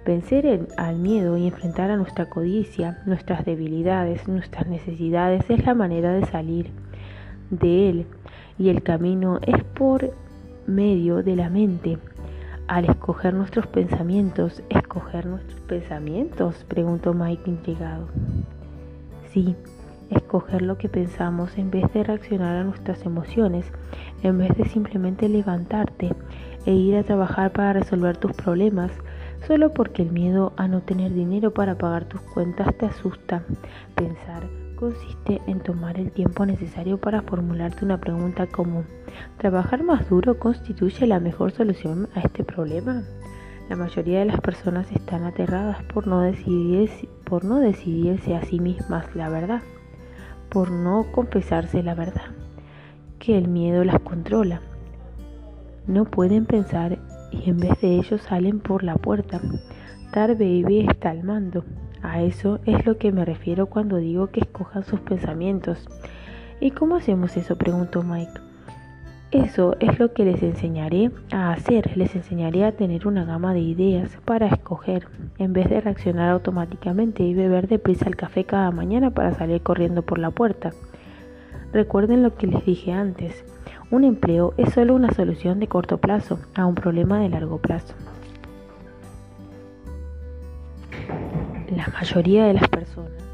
[0.05, 6.13] Vencer al miedo y enfrentar a nuestra codicia, nuestras debilidades, nuestras necesidades es la manera
[6.13, 6.71] de salir
[7.51, 8.07] de él
[8.59, 10.13] y el camino es por
[10.67, 11.99] medio de la mente,
[12.69, 16.65] al escoger nuestros pensamientos, ¿escoger nuestros pensamientos?
[16.69, 18.09] preguntó Mike intrigado.
[19.33, 19.55] Sí,
[20.11, 23.67] escoger lo que pensamos en vez de reaccionar a nuestras emociones,
[24.23, 26.15] en vez de simplemente levantarte
[26.67, 28.91] e ir a trabajar para resolver tus problemas,
[29.47, 33.43] solo porque el miedo a no tener dinero para pagar tus cuentas te asusta.
[33.95, 38.85] Pensar consiste en tomar el tiempo necesario para formularte una pregunta como
[39.39, 43.05] ¿trabajar más duro constituye la mejor solución a este problema?
[43.69, 46.91] La mayoría de las personas están aterradas por no, decidir,
[47.25, 49.63] por no decidirse a sí mismas la verdad,
[50.51, 52.27] por no confesarse la verdad,
[53.19, 54.61] que el miedo las controla.
[55.87, 56.99] No pueden pensar
[57.31, 59.41] y en vez de ello salen por la puerta.
[60.13, 61.65] Tar Baby está al mando.
[62.05, 65.89] A eso es lo que me refiero cuando digo que escojan sus pensamientos.
[66.61, 67.57] ¿Y cómo hacemos eso?
[67.57, 68.43] preguntó Mike.
[69.31, 71.97] Eso es lo que les enseñaré a hacer.
[71.97, 75.09] Les enseñaré a tener una gama de ideas para escoger,
[75.39, 80.03] en vez de reaccionar automáticamente y beber deprisa el café cada mañana para salir corriendo
[80.03, 80.73] por la puerta.
[81.73, 83.47] Recuerden lo que les dije antes.
[83.91, 87.95] Un empleo es solo una solución de corto plazo a un problema de largo plazo.
[91.75, 93.25] La mayoría de las personas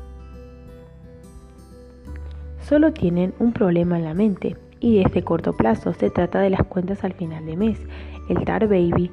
[2.71, 5.93] solo tienen un problema en la mente y este corto plazo.
[5.93, 7.81] Se trata de las cuentas al final de mes.
[8.29, 9.11] El Tar Baby.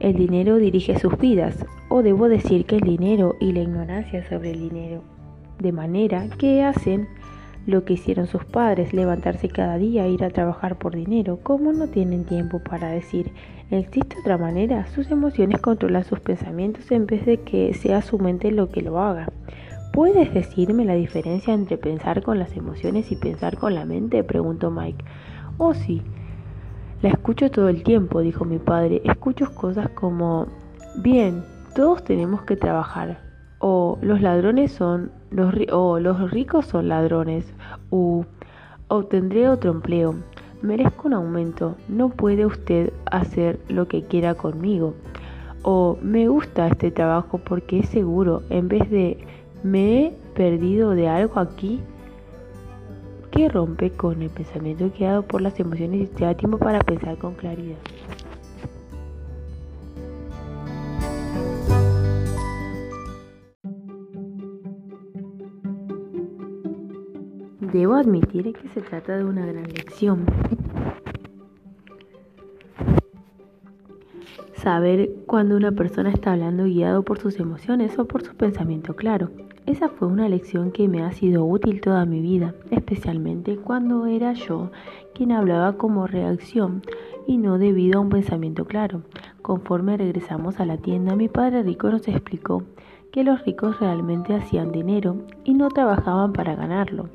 [0.00, 4.52] El dinero dirige sus vidas, o debo decir que el dinero y la ignorancia sobre
[4.52, 5.02] el dinero.
[5.58, 7.06] De manera que hacen
[7.66, 11.38] lo que hicieron sus padres, levantarse cada día, ir a trabajar por dinero.
[11.42, 13.30] Como no tienen tiempo para decir,
[13.70, 14.86] ¿existe otra manera?
[14.88, 19.00] Sus emociones controlan sus pensamientos en vez de que sea su mente lo que lo
[19.00, 19.28] haga.
[19.92, 24.22] ¿Puedes decirme la diferencia entre pensar con las emociones y pensar con la mente?
[24.24, 25.04] preguntó Mike.
[25.58, 26.02] Oh, sí.
[27.02, 29.00] La escucho todo el tiempo, dijo mi padre.
[29.04, 30.48] Escucho cosas como,
[30.96, 31.44] bien,
[31.74, 33.20] todos tenemos que trabajar,
[33.58, 37.52] o los ladrones son los o los ricos son ladrones
[37.90, 38.24] u
[38.88, 40.14] obtendré otro empleo.
[40.62, 41.76] Merezco un aumento.
[41.88, 44.94] No puede usted hacer lo que quiera conmigo.
[45.62, 49.18] O me gusta este trabajo porque es seguro, en vez de
[49.62, 51.80] me he perdido de algo aquí
[53.30, 57.18] que rompe con el pensamiento guiado por las emociones y te da tiempo para pensar
[57.18, 57.76] con claridad.
[67.72, 70.24] Debo admitir que se trata de una gran lección.
[74.54, 79.30] Saber cuando una persona está hablando guiado por sus emociones o por su pensamiento claro.
[79.66, 84.32] Esa fue una lección que me ha sido útil toda mi vida, especialmente cuando era
[84.32, 84.70] yo
[85.12, 86.82] quien hablaba como reacción
[87.26, 89.02] y no debido a un pensamiento claro.
[89.42, 92.62] Conforme regresamos a la tienda, mi padre rico nos explicó
[93.10, 97.08] que los ricos realmente hacían dinero y no trabajaban para ganarlo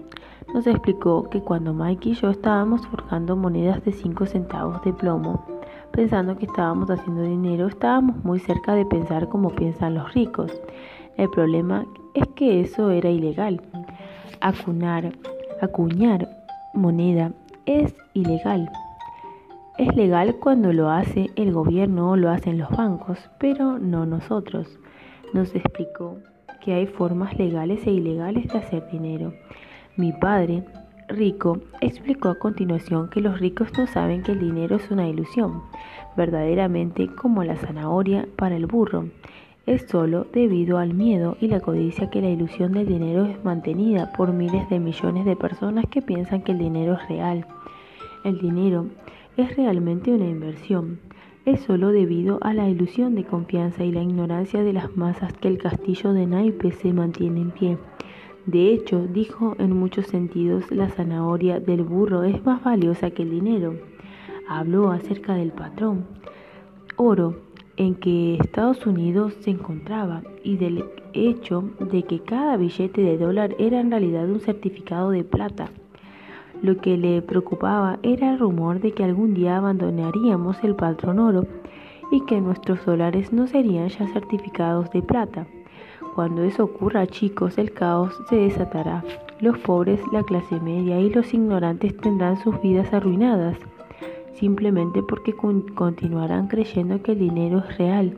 [0.54, 5.46] nos explicó que cuando Mike y yo estábamos forjando monedas de 5 centavos de plomo,
[5.92, 10.62] pensando que estábamos haciendo dinero, estábamos muy cerca de pensar como piensan los ricos.
[11.16, 13.62] El problema es que eso era ilegal.
[14.42, 15.14] Acunar,
[15.62, 16.28] acuñar
[16.74, 17.32] moneda
[17.66, 18.70] es ilegal.
[19.78, 24.68] Es legal cuando lo hace el gobierno o lo hacen los bancos, pero no nosotros.
[25.34, 26.18] Nos explicó
[26.60, 29.34] que hay formas legales e ilegales de hacer dinero
[29.98, 30.64] mi padre,
[31.10, 35.64] rico, explicó a continuación que los ricos no saben que el dinero es una ilusión,
[36.16, 39.06] verdaderamente como la zanahoria para el burro.
[39.66, 44.12] Es solo debido al miedo y la codicia que la ilusión del dinero es mantenida
[44.14, 47.46] por miles de millones de personas que piensan que el dinero es real.
[48.24, 48.88] El dinero
[49.38, 51.00] es realmente una inversión.
[51.46, 55.48] Es solo debido a la ilusión de confianza y la ignorancia de las masas que
[55.48, 57.78] el castillo de naipes se mantiene en pie.
[58.46, 63.30] De hecho, dijo en muchos sentidos, la zanahoria del burro es más valiosa que el
[63.30, 63.76] dinero.
[64.50, 66.06] Habló acerca del patrón,
[66.96, 67.36] oro,
[67.78, 73.56] en que Estados Unidos se encontraba y del hecho de que cada billete de dólar
[73.60, 75.70] era en realidad un certificado de plata.
[76.62, 81.48] Lo que le preocupaba era el rumor de que algún día abandonaríamos el patrón oro
[82.12, 85.48] y que nuestros dólares no serían ya certificados de plata.
[86.16, 89.04] Cuando eso ocurra, chicos, el caos se desatará.
[89.40, 93.58] Los pobres, la clase media y los ignorantes tendrán sus vidas arruinadas,
[94.34, 98.18] simplemente porque continuarán creyendo que el dinero es real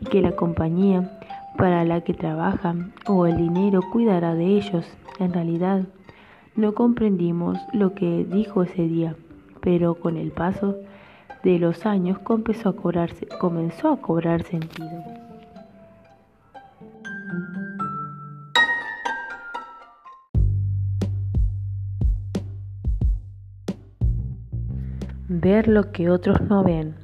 [0.00, 1.18] y que la compañía
[1.56, 4.86] para la que trabajan o el dinero cuidará de ellos.
[5.20, 5.84] En realidad,
[6.56, 9.14] no comprendimos lo que dijo ese día,
[9.60, 10.76] pero con el paso
[11.44, 15.27] de los años comenzó a, comenzó a cobrar sentido.
[25.30, 26.94] Ver lo que otros no ven.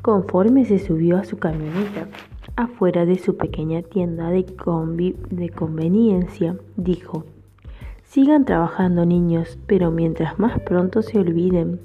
[0.00, 2.08] Conforme se subió a su camioneta,
[2.56, 4.46] afuera de su pequeña tienda de,
[5.30, 7.26] de conveniencia, dijo,
[8.04, 11.78] Sigan trabajando niños, pero mientras más pronto se olviden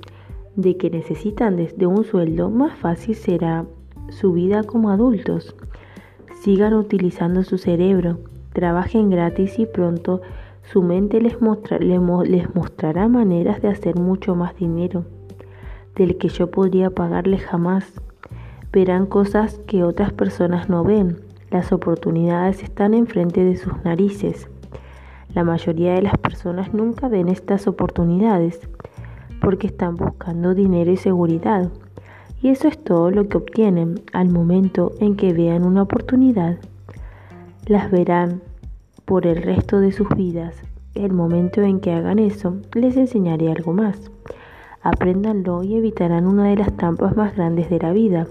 [0.56, 3.66] de que necesitan desde un sueldo, más fácil será
[4.08, 5.58] su vida como adultos.
[6.42, 8.20] Sigan utilizando su cerebro,
[8.54, 10.22] trabajen gratis y pronto
[10.64, 15.06] su mente les, mostrará maneras de hacer mucho más dinero
[15.96, 17.94] del que yo podría pagarles jamás.
[18.72, 21.20] Verán cosas que otras personas no ven.
[21.52, 24.48] Las oportunidades están enfrente de sus narices.
[25.34, 28.60] La mayoría de las personas nunca ven estas oportunidades
[29.42, 31.70] porque están buscando dinero y seguridad.
[32.42, 36.58] Y eso es todo lo que obtienen al momento en que vean una oportunidad.
[37.68, 38.42] Las verán
[39.06, 40.56] por el resto de sus vidas.
[40.96, 44.12] El momento en que hagan eso, les enseñaré algo más.
[44.82, 48.28] Apréndanlo y evitarán una de las trampas más grandes de la vida.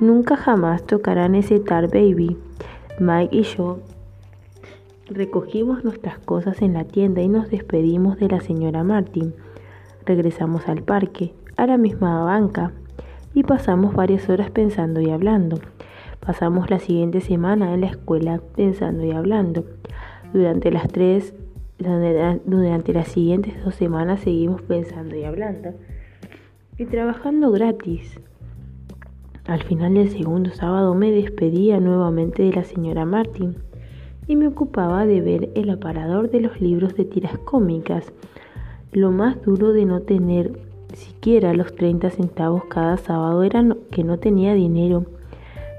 [0.00, 2.36] Nunca jamás tocarán ese tar baby.
[2.98, 3.78] Mike y yo
[5.08, 9.34] recogimos nuestras cosas en la tienda y nos despedimos de la señora Martin.
[10.04, 12.72] Regresamos al parque, a la misma banca,
[13.34, 15.58] y pasamos varias horas pensando y hablando.
[16.26, 19.64] Pasamos la siguiente semana en la escuela pensando y hablando.
[20.32, 21.32] Durante las tres,
[21.78, 25.74] durante las siguientes dos semanas seguimos pensando y hablando
[26.78, 28.18] y trabajando gratis.
[29.46, 33.54] Al final del segundo sábado me despedía nuevamente de la señora Martin
[34.26, 38.12] y me ocupaba de ver el aparador de los libros de tiras cómicas.
[38.90, 40.58] Lo más duro de no tener
[40.92, 45.06] siquiera los 30 centavos cada sábado era que no tenía dinero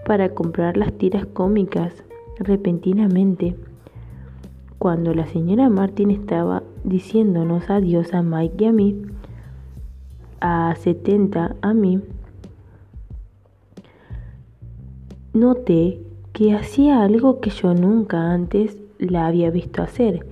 [0.07, 1.93] para comprar las tiras cómicas
[2.39, 3.57] repentinamente.
[4.79, 9.01] Cuando la señora Martin estaba diciéndonos adiós a Mike y a mí,
[10.39, 11.99] a 70 a mí,
[15.33, 15.99] noté
[16.31, 20.25] que hacía algo que yo nunca antes la había visto hacer.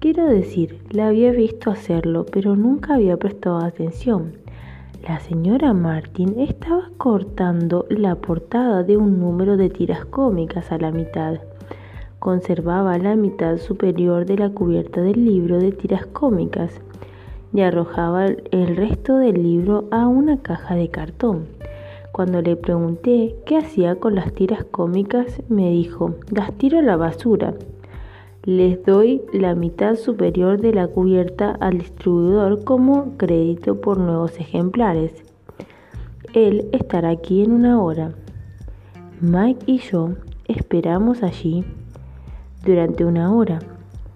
[0.00, 4.43] Quiero decir, la había visto hacerlo, pero nunca había prestado atención.
[5.06, 10.92] La señora Martin estaba cortando la portada de un número de tiras cómicas a la
[10.92, 11.40] mitad.
[12.18, 16.80] Conservaba la mitad superior de la cubierta del libro de tiras cómicas
[17.52, 21.48] y arrojaba el resto del libro a una caja de cartón.
[22.10, 26.96] Cuando le pregunté qué hacía con las tiras cómicas, me dijo, las tiro a la
[26.96, 27.52] basura.
[28.46, 35.12] Les doy la mitad superior de la cubierta al distribuidor como crédito por nuevos ejemplares.
[36.34, 38.12] Él estará aquí en una hora.
[39.22, 40.10] Mike y yo
[40.46, 41.64] esperamos allí
[42.66, 43.60] durante una hora.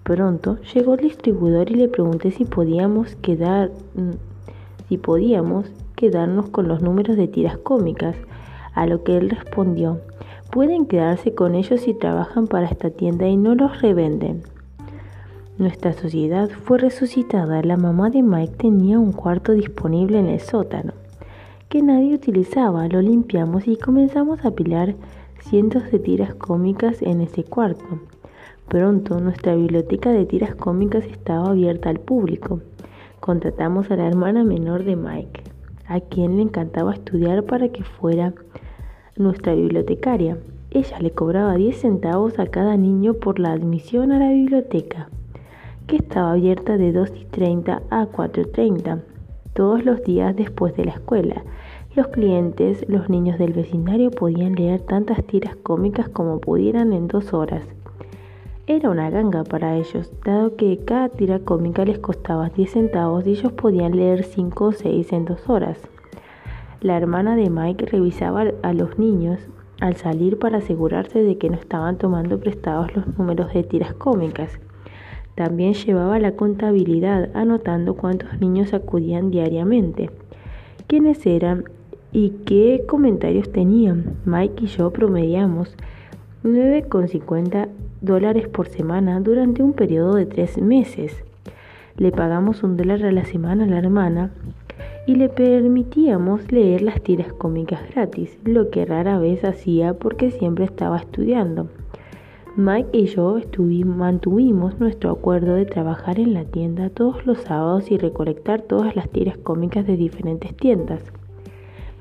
[0.03, 3.71] Pronto llegó el distribuidor y le pregunté si podíamos quedar
[4.89, 8.15] si podíamos quedarnos con los números de tiras cómicas,
[8.75, 10.01] a lo que él respondió
[10.51, 14.41] pueden quedarse con ellos si trabajan para esta tienda y no los revenden.
[15.57, 17.61] Nuestra sociedad fue resucitada.
[17.61, 20.93] La mamá de Mike tenía un cuarto disponible en el sótano
[21.69, 22.87] que nadie utilizaba.
[22.87, 24.95] Lo limpiamos y comenzamos a apilar
[25.41, 27.99] cientos de tiras cómicas en ese cuarto.
[28.67, 32.61] Pronto nuestra biblioteca de tiras cómicas estaba abierta al público.
[33.19, 35.43] Contratamos a la hermana menor de Mike,
[35.87, 38.33] a quien le encantaba estudiar para que fuera
[39.19, 40.37] nuestra bibliotecaria.
[40.71, 45.09] Ella le cobraba 10 centavos a cada niño por la admisión a la biblioteca,
[45.87, 49.01] que estaba abierta de 2 y 30 a 4.30
[49.53, 51.43] todos los días después de la escuela.
[51.95, 57.33] Los clientes, los niños del vecindario podían leer tantas tiras cómicas como pudieran en dos
[57.33, 57.63] horas.
[58.67, 63.31] Era una ganga para ellos, dado que cada tira cómica les costaba 10 centavos y
[63.31, 65.79] ellos podían leer 5 o 6 en dos horas.
[66.81, 69.39] La hermana de Mike revisaba a los niños
[69.81, 74.59] al salir para asegurarse de que no estaban tomando prestados los números de tiras cómicas.
[75.35, 80.09] También llevaba la contabilidad, anotando cuántos niños acudían diariamente,
[80.87, 81.65] quiénes eran
[82.13, 84.15] y qué comentarios tenían.
[84.23, 85.75] Mike y yo promediamos
[86.45, 87.67] 9,50
[87.99, 91.25] dólares por semana durante un periodo de tres meses.
[91.97, 94.31] Le pagamos un dólar a la semana a la hermana
[95.05, 100.65] y le permitíamos leer las tiras cómicas gratis, lo que rara vez hacía porque siempre
[100.65, 101.67] estaba estudiando.
[102.55, 103.37] Mike y yo
[103.85, 109.09] mantuvimos nuestro acuerdo de trabajar en la tienda todos los sábados y recolectar todas las
[109.09, 111.01] tiras cómicas de diferentes tiendas.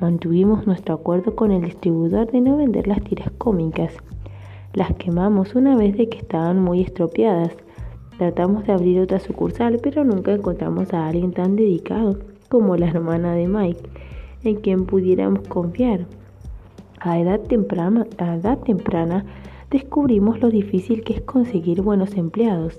[0.01, 3.95] Mantuvimos nuestro acuerdo con el distribuidor de no vender las tiras cómicas.
[4.75, 7.57] Las quemamos una vez de que estaban muy estropeadas.
[8.17, 12.19] Tratamos de abrir otra sucursal, pero nunca encontramos a alguien tan dedicado
[12.49, 13.89] como la hermana de Mike,
[14.45, 16.07] en quien pudiéramos confiar.
[17.01, 19.25] A edad temprana,
[19.71, 22.77] descubrimos lo difícil que es conseguir buenos empleados.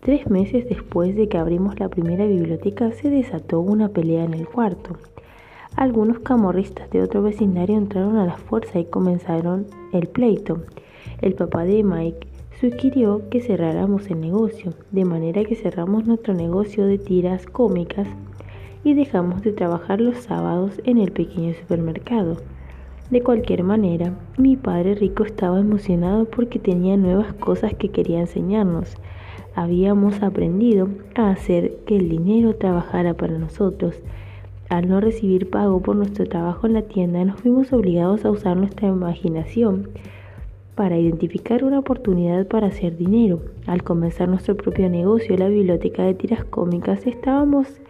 [0.00, 4.46] Tres meses después de que abrimos la primera biblioteca se desató una pelea en el
[4.46, 4.96] cuarto.
[5.74, 10.62] Algunos camorristas de otro vecindario entraron a la fuerza y comenzaron el pleito.
[11.20, 12.28] El papá de Mike
[12.60, 18.08] sugirió que cerráramos el negocio, de manera que cerramos nuestro negocio de tiras cómicas
[18.84, 22.36] y dejamos de trabajar los sábados en el pequeño supermercado.
[23.10, 28.96] De cualquier manera, mi padre rico estaba emocionado porque tenía nuevas cosas que quería enseñarnos.
[29.54, 34.00] Habíamos aprendido a hacer que el dinero trabajara para nosotros.
[34.68, 38.58] Al no recibir pago por nuestro trabajo en la tienda, nos fuimos obligados a usar
[38.58, 39.88] nuestra imaginación
[40.74, 43.40] para identificar una oportunidad para hacer dinero.
[43.66, 47.80] Al comenzar nuestro propio negocio, la biblioteca de tiras cómicas, estábamos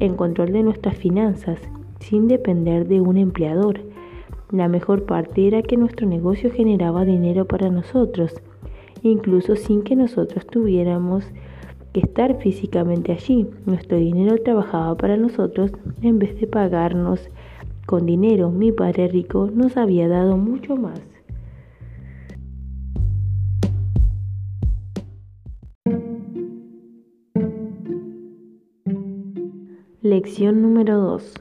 [0.00, 1.58] en control de nuestras finanzas,
[2.00, 3.80] sin depender de un empleador.
[4.50, 8.34] La mejor parte era que nuestro negocio generaba dinero para nosotros,
[9.02, 11.24] incluso sin que nosotros tuviéramos
[11.92, 13.48] que estar físicamente allí.
[13.64, 17.28] Nuestro dinero trabajaba para nosotros en vez de pagarnos
[17.86, 18.50] con dinero.
[18.50, 21.15] Mi padre rico nos había dado mucho más.
[30.16, 31.34] Lección número 2.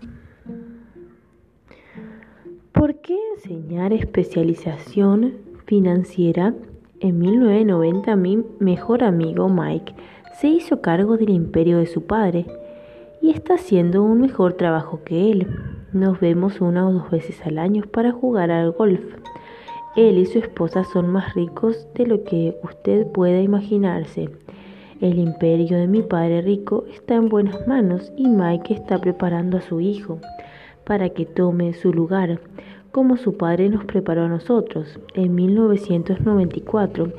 [2.74, 5.36] ¿Por qué enseñar especialización
[5.66, 6.54] financiera?
[7.00, 9.96] En 1990 mi mejor amigo Mike
[10.42, 12.48] se hizo cargo del imperio de su padre
[13.22, 15.48] y está haciendo un mejor trabajo que él.
[15.94, 19.00] Nos vemos una o dos veces al año para jugar al golf.
[19.96, 24.32] Él y su esposa son más ricos de lo que usted pueda imaginarse.
[25.02, 29.62] El imperio de mi padre rico está en buenas manos y Mike está preparando a
[29.62, 30.20] su hijo
[30.86, 32.40] para que tome su lugar,
[32.92, 34.98] como su padre nos preparó a nosotros.
[35.14, 37.12] En 1994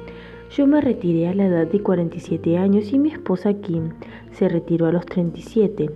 [0.56, 3.90] yo me retiré a la edad de 47 años y mi esposa Kim
[4.32, 5.90] se retiró a los 37.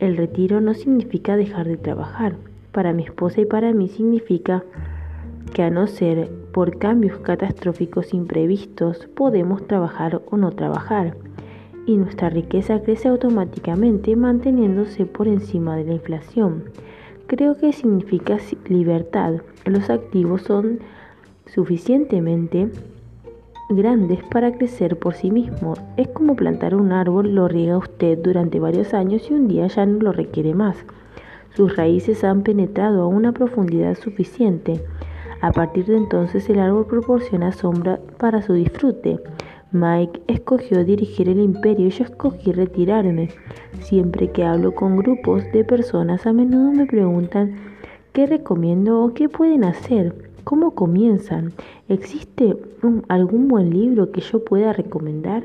[0.00, 2.36] El retiro no significa dejar de trabajar.
[2.70, 4.62] Para mi esposa y para mí significa
[5.54, 11.16] que a no ser por cambios catastróficos imprevistos, podemos trabajar o no trabajar,
[11.84, 16.66] y nuestra riqueza crece automáticamente manteniéndose por encima de la inflación.
[17.26, 19.40] Creo que significa libertad.
[19.64, 20.78] Los activos son
[21.46, 22.70] suficientemente
[23.68, 25.80] grandes para crecer por sí mismos.
[25.96, 29.86] Es como plantar un árbol, lo riega usted durante varios años y un día ya
[29.86, 30.76] no lo requiere más.
[31.56, 34.80] Sus raíces han penetrado a una profundidad suficiente
[35.40, 39.18] a partir de entonces el árbol proporciona sombra para su disfrute.
[39.72, 43.30] Mike escogió dirigir el imperio y yo escogí retirarme.
[43.80, 47.56] Siempre que hablo con grupos de personas a menudo me preguntan
[48.12, 51.52] qué recomiendo o qué pueden hacer, cómo comienzan,
[51.88, 52.56] ¿existe
[53.08, 55.44] algún buen libro que yo pueda recomendar?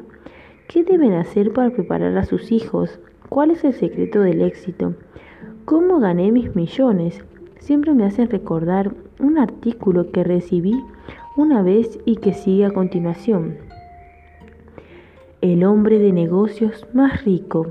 [0.68, 2.99] ¿Qué deben hacer para preparar a sus hijos?
[3.30, 4.94] ¿Cuál es el secreto del éxito?
[5.66, 7.24] ¿Cómo gané mis millones?
[7.60, 10.73] Siempre me hacen recordar un artículo que recibí
[11.38, 13.57] una vez y que sigue a continuación.
[15.41, 17.68] El hombre de negocios más rico.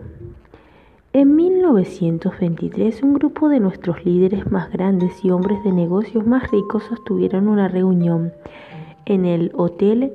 [1.13, 6.85] En 1923, un grupo de nuestros líderes más grandes y hombres de negocios más ricos
[6.85, 8.33] sostuvieron una reunión
[9.07, 10.13] en el Hotel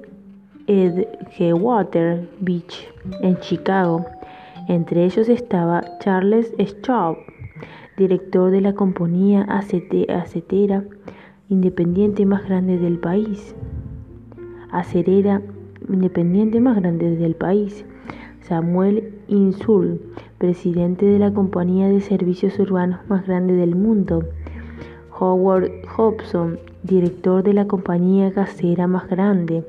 [0.67, 2.87] Edgewater Beach
[3.21, 4.05] en Chicago.
[4.67, 7.17] Entre ellos estaba Charles Schwab,
[7.97, 10.83] director de la compañía acetera
[11.49, 13.55] independiente más grande del país.
[14.71, 15.41] Acerera
[15.89, 17.85] independiente más grande del país.
[18.41, 20.01] Samuel Insul,
[20.37, 24.23] presidente de la compañía de servicios urbanos más grande del mundo.
[25.17, 29.63] Howard Hobson, director de la compañía gasera más grande.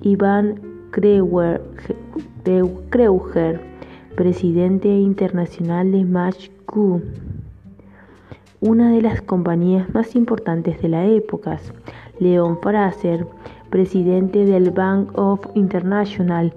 [0.00, 0.60] Iván
[0.90, 1.60] Kreuger,
[4.16, 6.50] presidente internacional de Match
[8.62, 11.58] una de las compañías más importantes de la época.
[12.20, 13.26] Leon Fraser,
[13.70, 16.54] presidente del Bank of International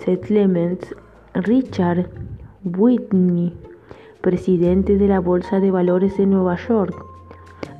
[0.00, 0.94] Settlements,
[1.34, 2.08] Richard
[2.64, 3.54] Whitney,
[4.20, 6.94] presidente de la Bolsa de Valores de Nueva York,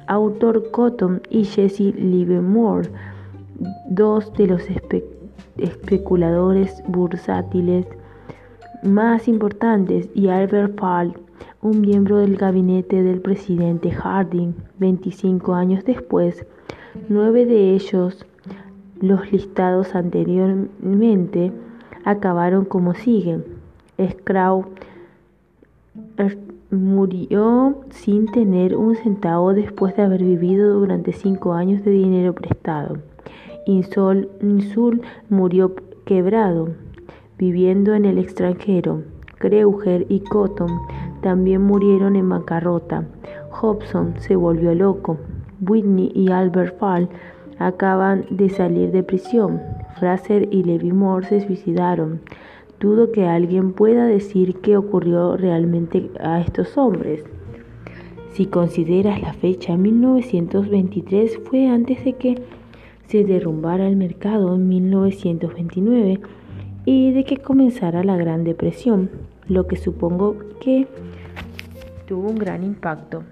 [0.07, 2.89] Autor Cotton y Jesse Livermore,
[3.89, 4.63] dos de los
[5.57, 7.87] especuladores bursátiles
[8.85, 11.15] más importantes, y Albert Fall,
[11.63, 14.53] un miembro del gabinete del presidente Harding.
[14.79, 16.45] 25 años después,
[17.09, 18.27] nueve de ellos,
[19.01, 21.53] los listados anteriormente,
[22.05, 23.45] acabaron como siguen.
[24.11, 24.67] Scrau
[26.73, 32.99] murió sin tener un centavo después de haber vivido durante cinco años de dinero prestado.
[33.67, 35.77] Insol, Insul murió
[36.07, 36.71] quebrado,
[37.39, 39.05] viviendo en el extranjero.
[39.39, 40.71] Kreuger y Cotton
[41.23, 43.05] también murieron en bancarrota.
[43.51, 45.19] Hobson se volvió loco.
[45.67, 47.09] Whitney y Albert Fall
[47.59, 49.61] acaban de salir de prisión.
[49.99, 52.21] Fraser y Levi Moore se suicidaron.
[52.81, 57.25] Dudo que alguien pueda decir qué ocurrió realmente a estos hombres.
[58.33, 62.43] Si consideras la fecha 1923 fue antes de que
[63.07, 66.21] se derrumbara el mercado en 1929
[66.85, 69.11] y de que comenzara la Gran Depresión,
[69.49, 70.87] lo que supongo que
[72.07, 73.25] tuvo un gran impacto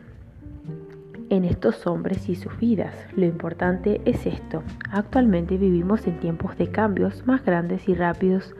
[1.31, 2.95] en estos hombres y sus vidas.
[3.16, 4.62] Lo importante es esto.
[4.91, 8.55] Actualmente vivimos en tiempos de cambios más grandes y rápidos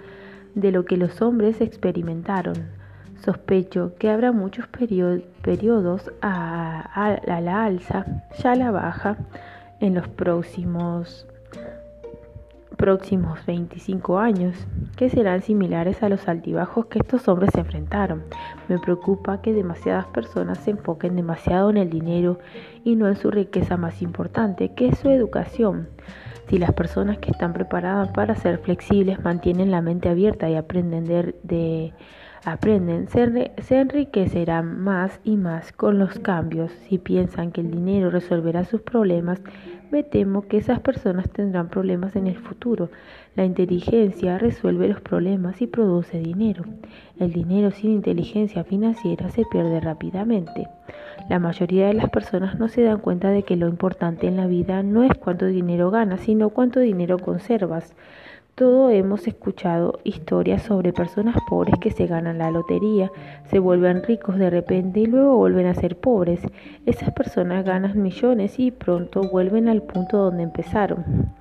[0.55, 2.55] de lo que los hombres experimentaron.
[3.24, 8.06] Sospecho que habrá muchos periodos a, la alza,
[8.39, 9.18] ya a la baja,
[9.81, 11.27] en los próximos
[12.81, 14.57] próximos 25 años,
[14.97, 18.23] que serán similares a los altibajos que estos hombres se enfrentaron.
[18.69, 22.39] Me preocupa que demasiadas personas se enfoquen demasiado en el dinero
[22.82, 25.89] y no en su riqueza más importante, que es su educación.
[26.48, 31.05] Si las personas que están preparadas para ser flexibles mantienen la mente abierta y aprenden
[31.05, 31.93] de,
[32.47, 36.73] aprenden, se, se, enriquecerán más y más con los cambios.
[36.89, 39.43] Si piensan que el dinero resolverá sus problemas,
[39.90, 42.90] me temo que esas personas tendrán problemas en el futuro.
[43.36, 46.64] La inteligencia resuelve los problemas y produce dinero.
[47.18, 50.68] El dinero sin inteligencia financiera se pierde rápidamente.
[51.28, 54.46] La mayoría de las personas no se dan cuenta de que lo importante en la
[54.46, 57.94] vida no es cuánto dinero ganas, sino cuánto dinero conservas.
[58.55, 63.10] Todos hemos escuchado historias sobre personas pobres que se ganan la lotería,
[63.44, 66.40] se vuelven ricos de repente y luego vuelven a ser pobres.
[66.85, 71.32] Esas personas ganan millones y pronto vuelven al punto donde empezaron.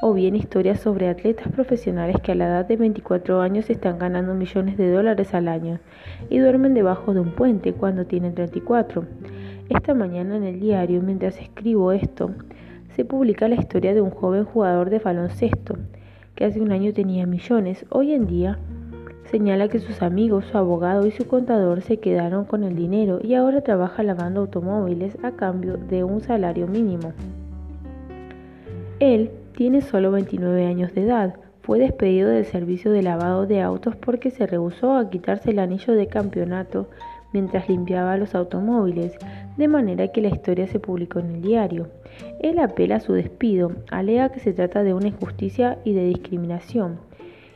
[0.00, 4.32] O bien historias sobre atletas profesionales que a la edad de 24 años están ganando
[4.34, 5.80] millones de dólares al año
[6.30, 9.04] y duermen debajo de un puente cuando tienen 34.
[9.68, 12.30] Esta mañana en el diario, mientras escribo esto,
[12.96, 15.76] se publica la historia de un joven jugador de baloncesto
[16.34, 18.58] que hace un año tenía millones, hoy en día
[19.30, 23.34] señala que sus amigos, su abogado y su contador se quedaron con el dinero y
[23.34, 27.12] ahora trabaja lavando automóviles a cambio de un salario mínimo.
[29.00, 31.34] Él tiene solo 29 años de edad.
[31.62, 35.94] Fue despedido del servicio de lavado de autos porque se rehusó a quitarse el anillo
[35.94, 36.88] de campeonato
[37.32, 39.16] mientras limpiaba los automóviles,
[39.56, 41.88] de manera que la historia se publicó en el diario.
[42.40, 46.98] Él apela a su despido, alega que se trata de una injusticia y de discriminación,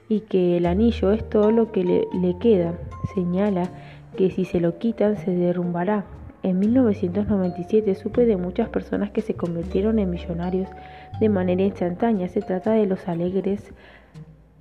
[0.08, 2.74] y que el anillo es todo lo que le, queda.
[3.14, 3.70] Señala
[4.16, 6.04] que si se lo quitan se derrumbará.
[6.42, 10.68] En 1997 supe de muchas personas que se convirtieron en millonarios
[11.20, 12.28] de manera instantánea.
[12.28, 13.72] Se trata de los alegres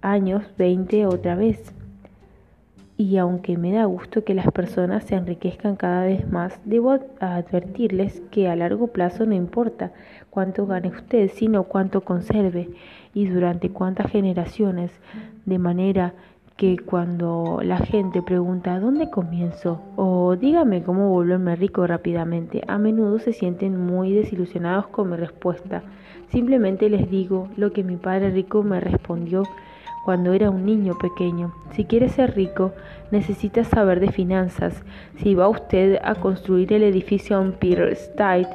[0.02, 1.74] años 20 otra vez
[2.98, 8.22] y aunque me da gusto que las personas se enriquezcan cada vez más, debo advertirles
[8.32, 9.92] que a largo plazo no importa
[10.32, 12.70] cuánto gane usted, sino cuánto conserve
[13.14, 14.92] y durante cuántas generaciones,
[15.46, 16.16] de manera
[16.56, 19.80] que cuando la gente pregunta ¿dónde comienzo?
[19.96, 25.84] o dígame cómo volverme rico rápidamente, a menudo se sienten muy desilusionados con mi respuesta.
[26.30, 29.44] Simplemente les digo lo que mi padre rico me respondió
[30.08, 31.54] cuando era un niño pequeño.
[31.74, 32.72] Si quiere ser rico,
[33.12, 34.82] necesita saber de finanzas.
[35.18, 38.48] Si va usted a construir el edificio Empire State,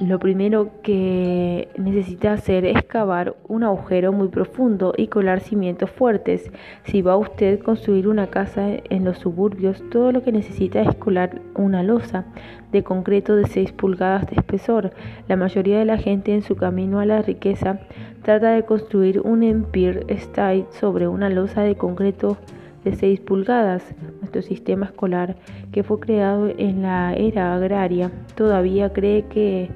[0.00, 6.50] lo primero que necesita hacer es cavar un agujero muy profundo y colar cimientos fuertes.
[6.84, 10.94] Si va usted a construir una casa en los suburbios, todo lo que necesita es
[10.96, 12.24] colar una losa
[12.72, 14.92] de concreto de 6 pulgadas de espesor.
[15.28, 17.80] La mayoría de la gente en su camino a la riqueza
[18.22, 22.38] trata de construir un Empire State sobre una losa de concreto
[22.84, 23.82] de 6 pulgadas.
[24.20, 25.36] Nuestro sistema escolar,
[25.72, 29.68] que fue creado en la era agraria, todavía cree que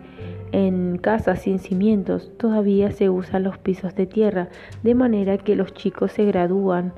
[0.55, 4.51] en casas sin cimientos todavía se usan los pisos de tierra,
[4.85, 6.93] de manera que los chicos se gradúan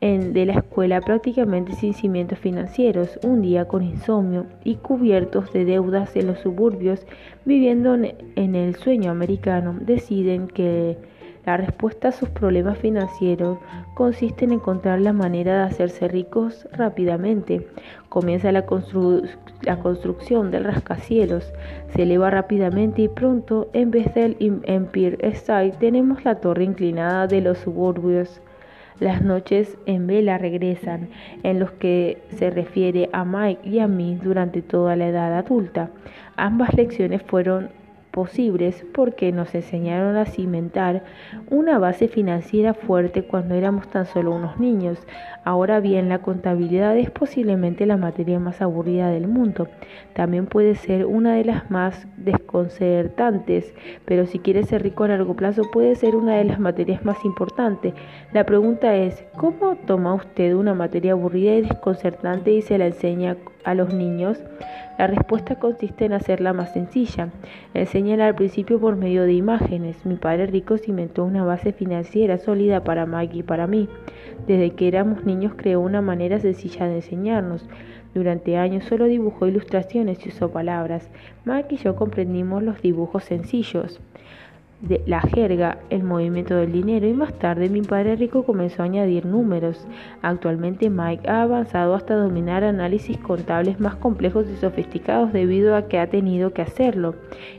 [0.00, 5.66] en, de la escuela prácticamente sin cimientos financieros, un día con insomnio y cubiertos de
[5.66, 7.06] deudas en los suburbios,
[7.44, 10.96] viviendo en el sueño americano, deciden que
[11.46, 13.58] la respuesta a sus problemas financieros
[13.94, 17.68] consiste en encontrar la manera de hacerse ricos rápidamente.
[18.08, 21.52] Comienza la, construcción del rascacielos,
[21.94, 27.42] se eleva rápidamente y pronto, en vez del Empire State, tenemos la torre inclinada de
[27.42, 28.40] los suburbios.
[29.00, 31.08] Las noches en vela regresan,
[31.42, 35.90] en los que se refiere a Mike y a mí durante toda la edad adulta.
[36.36, 37.70] Ambas lecciones fueron
[38.14, 41.02] posibles porque nos enseñaron a cimentar
[41.50, 44.98] una base financiera fuerte cuando éramos tan solo unos niños.
[45.44, 49.66] Ahora bien, la contabilidad es posiblemente la materia más aburrida del mundo.
[50.14, 53.74] También puede ser una de las más desconcertantes,
[54.04, 57.22] pero si quiere ser rico a largo plazo puede ser una de las materias más
[57.24, 57.94] importantes.
[58.32, 63.36] La pregunta es, ¿cómo toma usted una materia aburrida y desconcertante y se la enseña
[63.64, 64.38] a los niños?
[64.96, 67.30] La respuesta consiste en hacerla más sencilla.
[67.74, 70.06] Enseñala al principio por medio de imágenes.
[70.06, 73.88] Mi padre rico cimentó una base financiera sólida para Mike y para mí.
[74.46, 77.68] Desde que éramos niños creó una manera sencilla de enseñarnos.
[78.14, 81.10] Durante años solo dibujó ilustraciones y usó palabras.
[81.44, 84.00] Mike y yo comprendimos los dibujos sencillos
[84.80, 88.86] de la jerga, el movimiento del dinero y más tarde mi padre rico comenzó a
[88.86, 89.86] añadir números.
[90.22, 95.98] Actualmente Mike ha avanzado hasta dominar análisis contables más complejos y sofisticados debido a que
[95.98, 97.14] ha tenido que hacerlo.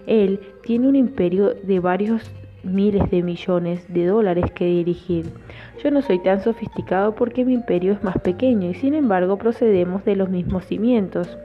[0.05, 2.31] Él tiene un imperio de varios
[2.63, 5.25] miles de millones de dólares que dirigir.
[5.83, 10.03] Yo no soy tan sofisticado porque mi imperio es más pequeño y sin embargo procedemos
[10.03, 11.37] de los mismos cimientos.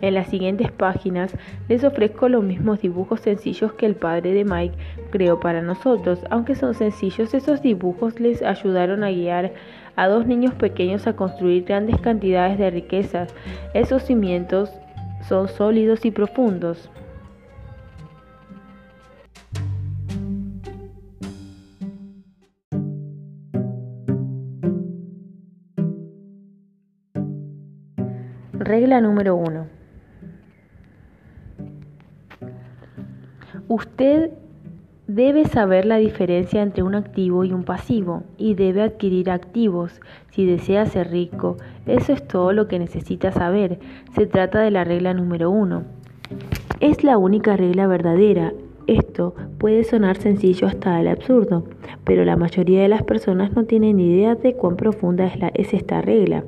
[0.00, 1.34] En las siguientes páginas
[1.68, 4.76] les ofrezco los mismos dibujos sencillos que el padre de Mike
[5.10, 6.20] creó para nosotros.
[6.30, 9.52] Aunque son sencillos, esos dibujos les ayudaron a guiar
[9.96, 13.34] a dos niños pequeños a construir grandes cantidades de riquezas.
[13.74, 14.70] Esos cimientos
[15.28, 16.90] son sólidos y profundos.
[28.52, 29.77] Regla número 1.
[33.68, 34.32] Usted
[35.08, 40.44] Debe saber la diferencia entre un activo y un pasivo y debe adquirir activos si
[40.44, 41.56] desea ser rico.
[41.86, 43.78] Eso es todo lo que necesita saber.
[44.14, 45.84] Se trata de la regla número uno.
[46.80, 48.52] Es la única regla verdadera.
[48.86, 51.64] Esto puede sonar sencillo hasta el absurdo,
[52.04, 56.02] pero la mayoría de las personas no tienen idea de cuán profunda es, es esta
[56.02, 56.44] regla.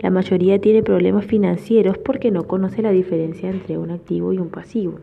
[0.00, 4.50] La mayoría tiene problemas financieros porque no conoce la diferencia entre un activo y un
[4.50, 4.98] pasivo.